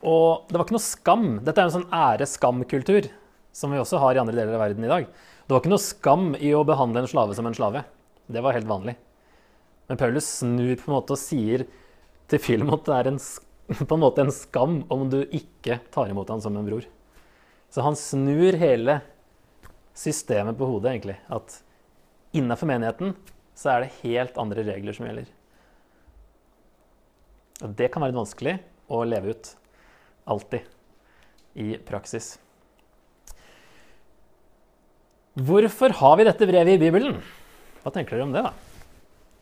og 0.04 0.50
det 0.50 0.58
var 0.58 0.66
ikke 0.66 0.76
noe 0.76 0.84
skam. 0.84 1.28
Dette 1.44 1.62
er 1.62 1.68
en 1.68 1.76
sånn 1.78 1.94
ære-skam-kultur 1.96 3.08
som 3.56 3.72
vi 3.72 3.80
også 3.80 4.00
har 4.02 4.16
i 4.16 4.20
andre 4.20 4.36
deler 4.36 4.56
av 4.56 4.64
verden 4.66 4.84
i 4.84 4.90
dag. 4.90 5.06
Det 5.08 5.54
var 5.54 5.62
ikke 5.62 5.72
noe 5.72 5.82
skam 5.82 6.26
i 6.36 6.50
å 6.56 6.64
behandle 6.68 7.04
en 7.04 7.10
slave 7.10 7.36
som 7.36 7.48
en 7.48 7.56
slave. 7.56 7.84
Det 8.28 8.42
var 8.44 8.56
helt 8.56 8.68
vanlig. 8.68 8.96
Men 9.88 10.00
Paulus 10.00 10.28
snur 10.40 10.74
på 10.80 10.90
en 10.90 10.96
måte 10.96 11.16
og 11.16 11.20
sier 11.20 11.66
til 12.28 12.40
film 12.40 12.72
at 12.76 12.84
det 12.88 12.98
er 12.98 13.10
en, 13.12 13.18
på 13.88 13.96
en 13.96 14.04
måte 14.04 14.24
en 14.24 14.34
skam 14.34 14.82
om 14.92 15.08
du 15.12 15.22
ikke 15.24 15.80
tar 15.94 16.12
imot 16.12 16.32
han 16.32 16.44
som 16.44 16.56
en 16.60 16.68
bror. 16.68 16.84
Så 17.72 17.84
han 17.84 17.96
snur 17.98 18.56
hele 18.60 19.00
systemet 19.96 20.58
på 20.58 20.68
hodet, 20.68 20.92
egentlig. 20.92 21.16
At 21.32 21.62
innenfor 22.36 22.68
menigheten 22.68 23.16
så 23.54 23.70
er 23.72 23.84
det 23.84 23.96
helt 24.02 24.38
andre 24.40 24.64
regler 24.66 24.96
som 24.96 25.06
gjelder. 25.06 25.28
Og 27.62 27.74
det 27.78 27.90
kan 27.94 28.02
være 28.02 28.16
vanskelig 28.16 28.56
å 28.90 29.04
leve 29.06 29.34
ut 29.34 29.52
alltid 30.28 30.66
i 31.62 31.76
praksis. 31.86 32.34
Hvorfor 35.34 35.94
har 35.98 36.18
vi 36.18 36.26
dette 36.26 36.46
brevet 36.46 36.76
i 36.76 36.82
Bibelen? 36.82 37.18
Hva 37.82 37.90
tenker 37.94 38.16
dere 38.16 38.26
om 38.26 38.34
det? 38.34 38.44
da? 38.44 38.52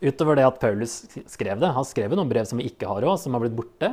Utover 0.03 0.39
det 0.39 0.47
at 0.49 0.61
Paulus 0.61 1.03
skrev 1.31 1.61
det. 1.63 1.73
Han 1.77 1.87
skrev 1.87 2.15
noen 2.17 2.31
brev 2.31 2.49
som 2.49 2.59
vi 2.59 2.67
ikke 2.71 2.89
har 2.91 3.05
òg, 3.07 3.19
som 3.21 3.37
har 3.37 3.45
blitt 3.45 3.57
borte. 3.57 3.93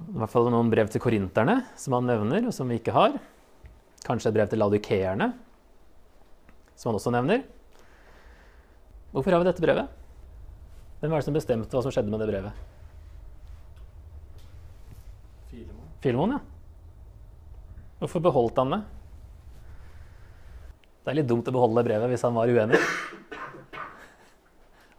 I 0.00 0.16
hvert 0.16 0.32
fall 0.32 0.48
noen 0.50 0.72
brev 0.72 0.88
til 0.90 1.02
korinterne 1.02 1.60
som 1.78 1.94
han 1.96 2.08
nevner, 2.08 2.48
og 2.48 2.56
som 2.56 2.68
vi 2.68 2.80
ikke 2.80 2.96
har. 2.96 3.14
Kanskje 4.06 4.30
et 4.30 4.36
brev 4.38 4.50
til 4.50 4.62
laudikeerne, 4.62 5.28
som 6.74 6.90
han 6.90 6.98
også 6.98 7.12
nevner. 7.14 7.44
Hvorfor 9.10 9.34
har 9.34 9.42
vi 9.42 9.48
dette 9.48 9.62
brevet? 9.64 9.90
Hvem 11.00 11.12
er 11.12 11.18
det 11.18 11.26
som 11.26 11.34
bestemte 11.36 11.74
hva 11.74 11.82
som 11.82 11.94
skjedde 11.94 12.12
med 12.12 12.20
det 12.22 12.28
brevet? 12.30 12.52
Filemon. 15.50 15.86
Filemon, 16.04 16.34
ja. 16.36 16.40
Hvorfor 18.00 18.22
beholdt 18.24 18.60
han 18.60 18.76
det? 18.76 18.80
Det 21.00 21.12
er 21.12 21.18
litt 21.18 21.30
dumt 21.30 21.48
å 21.48 21.54
beholde 21.56 21.80
det 21.80 21.88
brevet 21.88 22.12
hvis 22.12 22.24
han 22.28 22.36
var 22.36 22.52
uenig. 22.52 22.78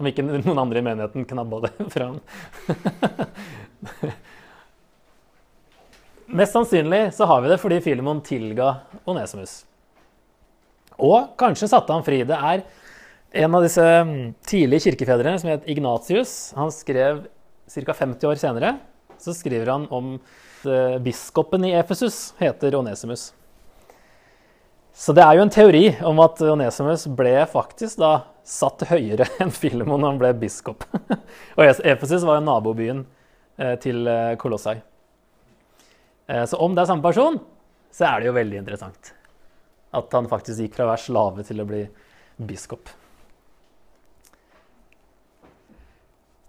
Om 0.01 0.09
ikke 0.09 0.25
noen 0.25 0.59
andre 0.65 0.81
i 0.81 0.85
menigheten 0.85 1.27
knabba 1.29 1.61
det 1.67 1.73
fra 1.93 2.09
han. 2.09 2.19
Mest 6.31 6.55
sannsynlig 6.55 7.03
så 7.13 7.27
har 7.29 7.43
vi 7.43 7.51
det 7.51 7.59
fordi 7.61 7.81
Filemon 7.85 8.21
tilga 8.25 8.73
Onesimus. 9.05 9.61
Og 11.01 11.33
kanskje 11.39 11.69
satte 11.69 11.93
han 11.93 12.05
fri. 12.05 12.23
Det 12.27 12.37
er 12.37 12.65
en 13.31 13.55
av 13.55 13.63
disse 13.63 13.83
mm, 13.83 14.33
tidlige 14.47 14.89
kirkefedrene 14.89 15.39
som 15.39 15.51
het 15.53 15.67
Ignatius. 15.71 16.53
Han 16.57 16.71
skrev 16.73 17.25
ca. 17.71 17.93
50 17.93 18.27
år 18.27 18.39
senere 18.41 18.75
så 19.21 19.35
skriver 19.37 19.69
han 19.69 19.85
om 19.93 20.15
at 20.17 21.01
biskopen 21.01 21.63
i 21.65 21.75
Efesus 21.77 22.33
heter 22.41 22.75
Onesimus. 22.77 23.31
Så 24.93 25.13
det 25.15 25.23
er 25.23 25.37
jo 25.37 25.45
en 25.45 25.53
teori 25.53 25.85
om 26.05 26.19
at 26.21 26.41
Onesimus 26.43 27.07
ble 27.15 27.33
faktisk 27.49 28.01
da 28.01 28.11
satt 28.47 28.83
høyere 28.89 29.27
enn 29.43 29.53
Filemon 29.53 30.03
når 30.03 30.13
han 30.13 30.21
ble 30.21 30.31
biskop. 30.43 30.85
Og 31.57 31.63
Efesus 31.65 32.25
var 32.27 32.39
jo 32.39 32.45
nabobyen 32.45 33.03
eh, 33.57 33.77
til 33.81 34.07
eh, 34.09 34.35
Kolossai. 34.41 34.77
Eh, 36.27 36.43
Så 36.45 36.59
om 36.59 36.75
det 36.75 36.83
er 36.83 36.91
samme 36.91 37.05
person, 37.05 37.39
så 37.91 38.09
er 38.09 38.21
det 38.21 38.31
jo 38.31 38.37
veldig 38.37 38.61
interessant. 38.61 39.13
At 39.95 40.13
han 40.15 40.29
faktisk 40.31 40.65
gikk 40.65 40.77
fra 40.77 40.87
å 40.87 40.91
være 40.93 41.05
slave 41.05 41.47
til 41.47 41.63
å 41.63 41.67
bli 41.67 41.85
biskop. 42.37 42.91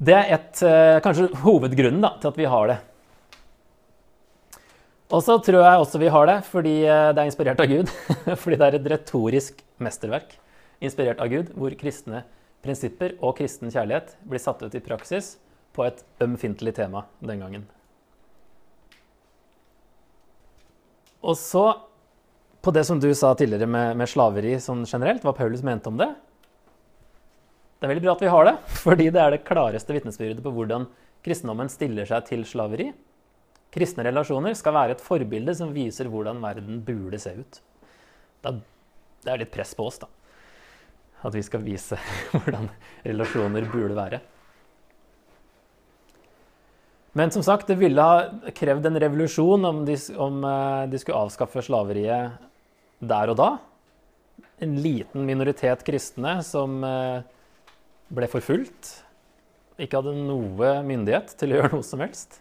Det 0.02 0.14
er 0.16 0.32
et, 0.34 0.62
eh, 0.66 0.98
kanskje 1.04 1.28
hovedgrunnen 1.44 2.02
da, 2.02 2.16
til 2.18 2.32
at 2.32 2.38
vi 2.40 2.48
har 2.50 2.72
det. 2.72 2.78
Og 5.12 5.20
så 5.22 5.36
tror 5.44 5.62
jeg 5.62 5.82
også 5.82 6.00
vi 6.00 6.08
har 6.10 6.26
det 6.26 6.38
fordi 6.48 6.72
eh, 6.88 7.10
det 7.12 7.22
er 7.22 7.28
inspirert 7.28 7.60
av 7.62 7.68
Gud. 7.70 7.92
fordi 8.42 8.58
det 8.58 8.66
er 8.66 8.78
et 8.78 8.88
retorisk 8.96 9.62
mesterverk 9.78 10.34
inspirert 10.82 11.20
av 11.22 11.30
Gud, 11.30 11.52
hvor 11.54 11.74
kristne 11.78 12.24
prinsipper 12.64 13.14
og 13.20 13.36
kristen 13.38 13.70
kjærlighet 13.70 14.16
blir 14.26 14.42
satt 14.42 14.62
ut 14.64 14.74
i 14.74 14.82
praksis 14.82 15.36
på 15.76 15.86
et 15.86 16.02
ømfintlig 16.22 16.74
tema 16.74 17.04
den 17.22 17.44
gangen. 17.44 17.68
Og 21.22 21.38
så 21.38 21.66
på 22.62 22.74
det 22.74 22.82
som 22.86 22.98
du 23.02 23.08
sa 23.14 23.32
tidligere 23.38 23.70
med, 23.70 23.96
med 23.98 24.10
slaveri 24.10 24.56
sånn 24.62 24.82
generelt, 24.86 25.22
hva 25.22 25.34
Paulus 25.34 25.62
mente 25.66 25.90
om 25.90 25.98
det. 25.98 26.10
Det 27.82 27.88
er 27.88 27.96
veldig 27.96 28.04
bra 28.04 28.12
at 28.14 28.20
vi 28.22 28.30
har 28.30 28.44
det, 28.46 28.50
fordi 28.78 29.04
det 29.10 29.18
er 29.18 29.32
det 29.34 29.42
klareste 29.42 29.90
vitnesbyrdet 29.90 30.42
på 30.44 30.50
hvordan 30.54 30.84
kristendommen 31.26 31.66
stiller 31.66 32.06
seg 32.06 32.28
til 32.28 32.44
slaveri. 32.46 32.92
Kristne 33.74 34.04
relasjoner 34.06 34.54
skal 34.54 34.76
være 34.76 34.94
et 34.94 35.02
forbilde 35.02 35.50
som 35.58 35.72
viser 35.74 36.06
hvordan 36.12 36.38
verden 36.44 36.78
burde 36.86 37.18
se 37.18 37.32
ut. 37.40 37.58
Det 38.46 39.32
er 39.34 39.42
litt 39.42 39.50
press 39.50 39.74
på 39.74 39.88
oss, 39.90 39.98
da. 39.98 40.06
At 41.26 41.34
vi 41.34 41.42
skal 41.42 41.66
vise 41.66 41.98
hvordan 42.36 42.70
relasjoner 43.02 43.66
burde 43.74 43.98
være. 43.98 44.22
Men 47.18 47.34
som 47.34 47.42
sagt, 47.42 47.66
det 47.66 47.80
ville 47.82 48.06
ha 48.06 48.54
krevd 48.54 48.86
en 48.92 49.02
revolusjon 49.08 49.70
om 49.74 49.84
de, 49.90 49.98
om 50.22 50.38
eh, 50.46 50.86
de 50.86 51.02
skulle 51.02 51.26
avskaffe 51.26 51.66
slaveriet 51.66 52.38
der 53.02 53.34
og 53.34 53.42
da. 53.42 53.52
En 54.62 54.78
liten 54.86 55.26
minoritet 55.26 55.82
kristne 55.82 56.38
som 56.46 56.78
eh, 56.86 57.40
ble 58.12 58.28
forfulgt. 58.30 58.92
Ikke 59.80 60.00
hadde 60.00 60.14
noe 60.18 60.76
myndighet 60.86 61.34
til 61.40 61.52
å 61.52 61.56
gjøre 61.60 61.74
noe 61.76 61.86
som 61.86 62.04
helst. 62.04 62.40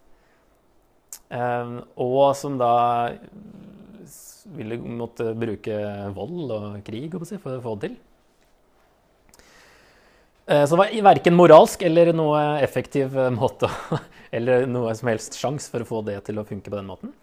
Eh, 1.32 1.76
og 2.04 2.24
som 2.40 2.60
da 2.60 2.76
ville 4.52 4.78
måtte 4.82 5.32
bruke 5.38 5.76
vold 6.16 6.54
og 6.56 6.80
krig 6.84 7.14
for 7.14 7.54
å 7.56 7.64
få 7.64 7.76
det 7.78 7.92
til. 7.92 8.00
Så 10.52 10.74
det 10.74 10.80
var 10.82 10.96
verken 11.06 11.36
moralsk 11.38 11.84
eller 11.88 12.10
noe 12.18 12.40
effektiv 12.60 13.14
måte 13.32 13.70
eller 14.36 14.66
noe 14.68 14.92
som 14.98 15.08
helst 15.08 15.38
sjanse 15.40 15.70
for 15.72 15.86
å 15.86 15.88
få 15.88 16.02
det 16.04 16.18
til 16.28 16.42
å 16.42 16.44
funke 16.44 16.68
på 16.68 16.76
den 16.76 16.90
måten. 16.90 17.14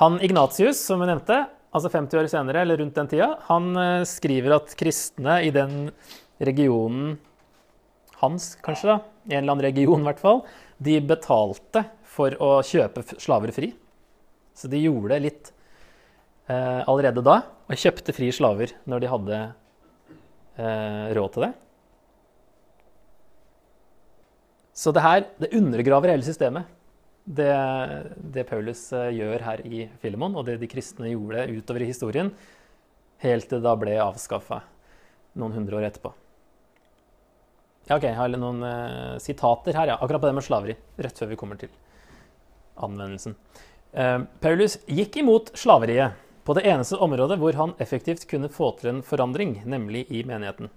Han 0.00 0.16
Ignatius, 0.24 0.78
som 0.80 1.02
vi 1.02 1.10
nevnte, 1.10 1.42
altså 1.74 1.90
50 1.92 2.22
år 2.22 2.30
senere, 2.32 2.62
eller 2.62 2.80
rundt 2.80 2.96
den 2.96 3.10
tida, 3.10 3.34
han 3.50 3.74
skriver 4.08 4.56
at 4.56 4.72
kristne 4.78 5.40
i 5.44 5.50
den 5.52 5.90
regionen 6.40 7.18
hans, 8.20 8.52
kanskje, 8.64 8.92
da, 8.92 8.98
i 9.28 9.34
en 9.34 9.42
eller 9.42 9.56
annen 9.56 9.66
region 9.68 10.02
i 10.02 10.08
hvert 10.08 10.22
fall, 10.22 10.42
de 10.80 10.98
betalte 11.04 11.84
for 12.10 12.34
å 12.42 12.50
kjøpe 12.66 13.04
slaver 13.20 13.52
fri. 13.54 13.72
Så 14.56 14.68
de 14.68 14.80
gjorde 14.82 15.14
det 15.14 15.24
litt 15.24 15.50
eh, 16.50 16.82
allerede 16.84 17.24
da, 17.24 17.40
og 17.70 17.80
kjøpte 17.80 18.14
fri 18.16 18.30
slaver 18.34 18.74
når 18.90 19.02
de 19.02 19.10
hadde 19.14 19.40
eh, 19.40 21.06
råd 21.16 21.34
til 21.34 21.46
det. 21.46 21.52
Så 24.80 24.92
det 24.96 25.04
her 25.04 25.24
det 25.40 25.52
undergraver 25.56 26.12
hele 26.14 26.24
systemet, 26.24 26.68
det, 27.24 27.52
det 28.34 28.46
Paulus 28.48 28.86
eh, 28.96 29.12
gjør 29.18 29.44
her 29.44 29.62
i 29.68 29.84
Filemon, 30.02 30.36
og 30.36 30.48
det 30.48 30.58
de 30.60 30.70
kristne 30.70 31.12
gjorde 31.12 31.46
utover 31.52 31.84
i 31.84 31.90
historien, 31.92 32.32
helt 33.20 33.48
til 33.48 33.60
det 33.60 33.68
da 33.68 33.76
ble 33.78 33.98
avskaffa 34.00 34.62
noen 35.38 35.60
hundre 35.60 35.78
år 35.78 35.90
etterpå. 35.90 36.14
Ja, 37.90 37.96
ok, 37.98 38.04
Jeg 38.06 38.14
har 38.14 38.30
noen 38.38 38.60
uh, 38.62 39.18
sitater 39.18 39.74
her, 39.74 39.90
ja. 39.90 39.96
Akkurat 39.98 40.22
på 40.22 40.28
det 40.28 40.36
med 40.36 40.44
slaveri. 40.46 40.76
Rett 41.02 41.16
før 41.18 41.32
vi 41.32 41.38
kommer 41.40 41.58
til 41.58 41.72
anvendelsen. 42.78 43.34
Uh, 43.90 44.28
Paulus 44.38 44.76
gikk 44.86 45.16
imot 45.24 45.50
slaveriet 45.58 46.14
på 46.46 46.54
det 46.54 46.62
eneste 46.70 47.00
området 47.02 47.40
hvor 47.42 47.58
han 47.58 47.74
effektivt 47.82 48.28
kunne 48.30 48.52
få 48.54 48.68
til 48.78 48.92
en 48.92 49.00
forandring, 49.02 49.56
nemlig 49.66 50.04
i 50.06 50.22
menigheten. 50.22 50.70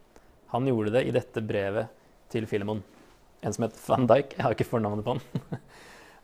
Han 0.56 0.65
gjorde 0.65 0.95
det 0.95 1.04
i 1.06 1.13
dette 1.13 1.45
brevet 1.45 1.93
til 2.34 2.49
Filemon. 2.49 2.82
En 3.45 3.54
som 3.54 3.67
het 3.67 3.78
Van 3.86 4.10
Dijk. 4.10 4.34
Jeg 4.34 4.47
har 4.47 4.58
ikke 4.58 4.71
fornavnet 4.71 5.06
på 5.06 5.13
han. 5.13 5.21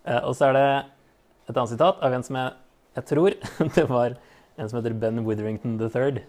uh, 0.09 0.21
og 0.31 0.33
så 0.33 0.49
er 0.49 0.57
det 0.57 0.67
et 0.73 1.53
annet 1.53 1.75
sitat 1.75 2.01
av 2.01 2.17
en 2.17 2.25
som 2.25 2.41
jeg, 2.41 2.57
jeg 2.97 3.09
tror 3.13 3.37
det 3.77 3.85
var 3.93 4.17
en 4.57 4.65
som 4.65 4.81
heter 4.81 4.97
Ben 5.05 5.21
Witherington 5.21 5.77
III. 5.85 6.25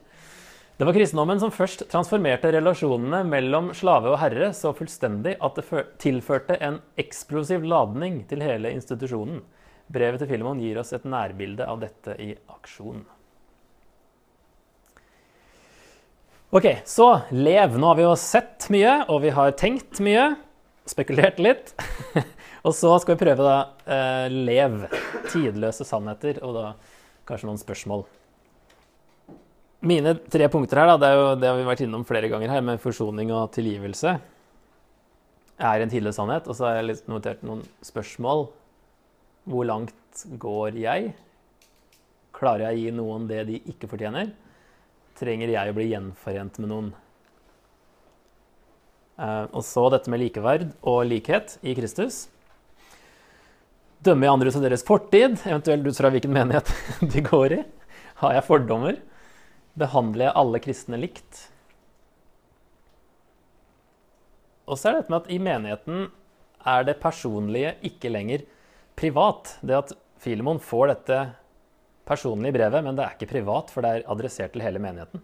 Det 0.80 0.86
var 0.86 0.94
kristendommen 0.96 1.36
som 1.36 1.50
først 1.52 1.82
transformerte 1.92 2.48
relasjonene 2.54 3.18
mellom 3.28 3.66
slave 3.76 4.14
og 4.14 4.14
herre 4.22 4.46
så 4.56 4.70
fullstendig 4.72 5.34
at 5.44 5.58
det 5.58 5.80
tilførte 6.00 6.54
en 6.56 6.78
eksplosiv 6.96 7.66
ladning 7.68 8.14
til 8.30 8.40
hele 8.40 8.70
institusjonen. 8.72 9.42
Brevet 9.92 10.22
til 10.22 10.30
Filemon 10.30 10.62
gir 10.64 10.78
oss 10.80 10.94
et 10.96 11.04
nærbilde 11.04 11.66
av 11.68 11.82
dette 11.82 12.14
i 12.24 12.30
aksjon. 12.32 13.02
Ok, 16.56 16.70
så 16.88 17.10
lev. 17.28 17.76
Nå 17.76 17.90
har 17.90 17.98
vi 17.98 18.06
jo 18.06 18.14
sett 18.16 18.70
mye, 18.72 18.94
og 19.12 19.20
vi 19.26 19.34
har 19.36 19.52
tenkt 19.60 20.00
mye. 20.00 20.30
Spekulert 20.88 21.42
litt. 21.44 21.74
og 22.64 22.72
så 22.72 22.94
skal 23.04 23.18
vi 23.18 23.26
prøve 23.26 23.44
da 23.44 23.58
eh, 23.84 24.32
lev. 24.32 24.80
Tidløse 25.28 25.84
sannheter, 25.84 26.40
og 26.40 26.56
da 26.56 26.64
kanskje 27.28 27.50
noen 27.50 27.60
spørsmål. 27.60 28.06
Mine 29.80 30.12
tre 30.28 30.44
punkter 30.52 30.82
her, 30.82 30.90
da, 30.90 30.98
det, 31.00 31.10
jo, 31.16 31.28
det 31.40 31.48
har 31.48 31.56
vi 31.56 31.64
vært 31.64 31.82
innom 31.86 32.04
flere 32.04 32.28
ganger 32.28 32.52
her, 32.52 32.64
med 32.64 32.82
forsoning 32.82 33.30
og 33.32 33.48
tilgivelse, 33.54 34.18
er 35.60 35.84
en 35.84 35.92
tidlig 35.92 36.12
sannhet. 36.16 36.48
Og 36.48 36.56
så 36.56 36.68
har 36.68 36.80
jeg 36.80 37.00
notert 37.08 37.40
noen 37.46 37.62
spørsmål. 37.84 38.48
Hvor 39.48 39.64
langt 39.64 40.24
går 40.40 40.76
jeg? 40.82 41.14
Klarer 42.36 42.68
jeg 42.68 42.76
å 42.76 42.82
gi 42.84 42.96
noen 42.98 43.24
det 43.30 43.46
de 43.48 43.60
ikke 43.72 43.88
fortjener? 43.88 44.34
Trenger 45.16 45.52
jeg 45.52 45.72
å 45.72 45.76
bli 45.76 45.88
gjenforent 45.90 46.60
med 46.60 46.72
noen? 46.72 46.92
Eh, 49.20 49.46
og 49.48 49.64
så 49.64 49.88
dette 49.92 50.12
med 50.12 50.20
likeverd 50.22 50.70
og 50.80 51.02
likhet 51.08 51.56
i 51.64 51.74
Kristus. 51.76 52.26
Dømmer 54.04 54.28
jeg 54.28 54.36
andre 54.36 54.52
ut 54.52 54.56
fra 54.56 54.64
deres 54.64 54.84
fortid, 54.84 55.40
eventuelt 55.44 55.88
ut 55.88 56.00
fra 56.00 56.12
hvilken 56.12 56.36
menighet 56.36 56.72
de 57.12 57.24
går 57.24 57.56
i? 57.58 57.62
Har 58.20 58.36
jeg 58.36 58.48
fordommer? 58.48 59.00
Behandler 59.78 60.28
jeg 60.28 60.38
alle 60.42 60.60
kristne 60.62 60.98
likt? 61.00 61.44
Og 64.70 64.78
så 64.78 64.88
er 64.88 64.94
det 64.94 65.02
dette 65.02 65.14
med 65.14 65.22
at 65.22 65.30
i 65.34 65.38
menigheten 65.42 66.08
er 66.70 66.86
det 66.86 67.00
personlige 67.02 67.74
ikke 67.86 68.12
lenger 68.12 68.44
privat. 68.98 69.56
Det 69.62 69.76
at 69.78 69.94
Filemon 70.20 70.60
får 70.62 70.92
dette 70.92 71.18
personlige 72.06 72.54
brevet, 72.58 72.84
men 72.84 72.96
det 72.98 73.04
er 73.04 73.16
ikke 73.16 73.30
privat, 73.32 73.70
for 73.72 73.84
det 73.84 73.90
er 73.90 74.08
adressert 74.10 74.54
til 74.54 74.64
hele 74.64 74.82
menigheten. 74.82 75.22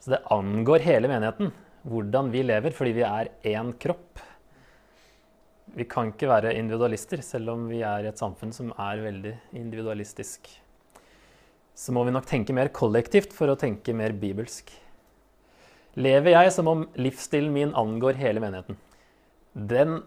Så 0.00 0.14
det 0.14 0.22
angår 0.32 0.84
hele 0.84 1.10
menigheten, 1.10 1.52
hvordan 1.88 2.30
vi 2.32 2.44
lever, 2.44 2.74
fordi 2.76 2.94
vi 2.96 3.04
er 3.06 3.30
én 3.46 3.72
kropp. 3.80 4.22
Vi 5.76 5.86
kan 5.86 6.10
ikke 6.10 6.28
være 6.30 6.56
individualister, 6.58 7.22
selv 7.22 7.52
om 7.54 7.68
vi 7.70 7.82
er 7.86 8.04
i 8.04 8.10
et 8.10 8.20
samfunn 8.20 8.52
som 8.54 8.72
er 8.74 9.04
veldig 9.04 9.36
individualistisk 9.60 10.50
så 11.80 11.94
må 11.96 12.04
vi 12.04 12.12
nok 12.12 12.28
tenke 12.28 12.52
mer 12.56 12.68
kollektivt 12.76 13.32
for 13.32 13.48
å 13.48 13.58
tenke 13.58 13.94
mer 13.96 14.12
bibelsk. 14.20 14.68
Lever 16.00 16.34
jeg 16.34 16.52
som 16.52 16.68
om 16.70 16.82
livsstilen 17.00 17.52
min 17.54 17.72
angår 17.78 18.18
hele 18.20 18.42
menigheten? 18.42 18.76
Den 19.54 20.02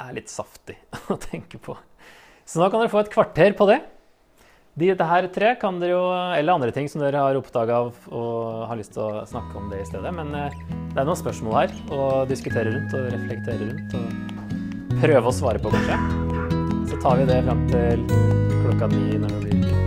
er 0.00 0.14
litt 0.14 0.30
saftig 0.30 0.78
å 1.12 1.18
tenke 1.20 1.58
på. 1.62 1.74
Så 2.46 2.62
nå 2.62 2.70
kan 2.70 2.82
dere 2.82 2.92
få 2.92 3.02
et 3.02 3.10
kvarter 3.12 3.56
på 3.58 3.66
det. 3.70 3.80
De, 4.72 4.86
dette 4.88 5.04
her 5.04 5.26
tre 5.34 5.50
kan 5.60 5.82
dere 5.82 5.92
jo, 5.92 6.04
eller 6.38 6.54
andre 6.54 6.72
ting 6.72 6.86
som 6.88 7.02
dere 7.02 7.20
har 7.20 7.36
oppdaga 7.36 7.82
og 7.90 8.62
har 8.70 8.78
lyst 8.78 8.94
til 8.94 9.02
å 9.04 9.26
snakke 9.28 9.58
om 9.58 9.68
det 9.68 9.82
i 9.82 9.90
stedet. 9.90 10.14
Men 10.14 10.32
eh, 10.38 10.56
det 10.94 11.02
er 11.02 11.10
noen 11.10 11.20
spørsmål 11.20 11.58
her 11.58 11.76
å 11.92 12.08
diskutere 12.30 12.72
rundt 12.72 12.96
og 12.96 13.10
reflektere 13.12 13.68
rundt. 13.68 13.98
Og 13.98 14.96
prøve 15.02 15.26
å 15.26 15.34
svare 15.34 15.60
på, 15.60 15.74
kanskje. 15.74 16.00
Så 16.88 17.02
tar 17.02 17.20
vi 17.20 17.28
det 17.28 17.42
fram 17.44 17.66
til 17.72 18.06
klokka 18.62 18.94
ni 18.94 19.18
når 19.18 19.34
det 19.34 19.42
blir 19.42 19.81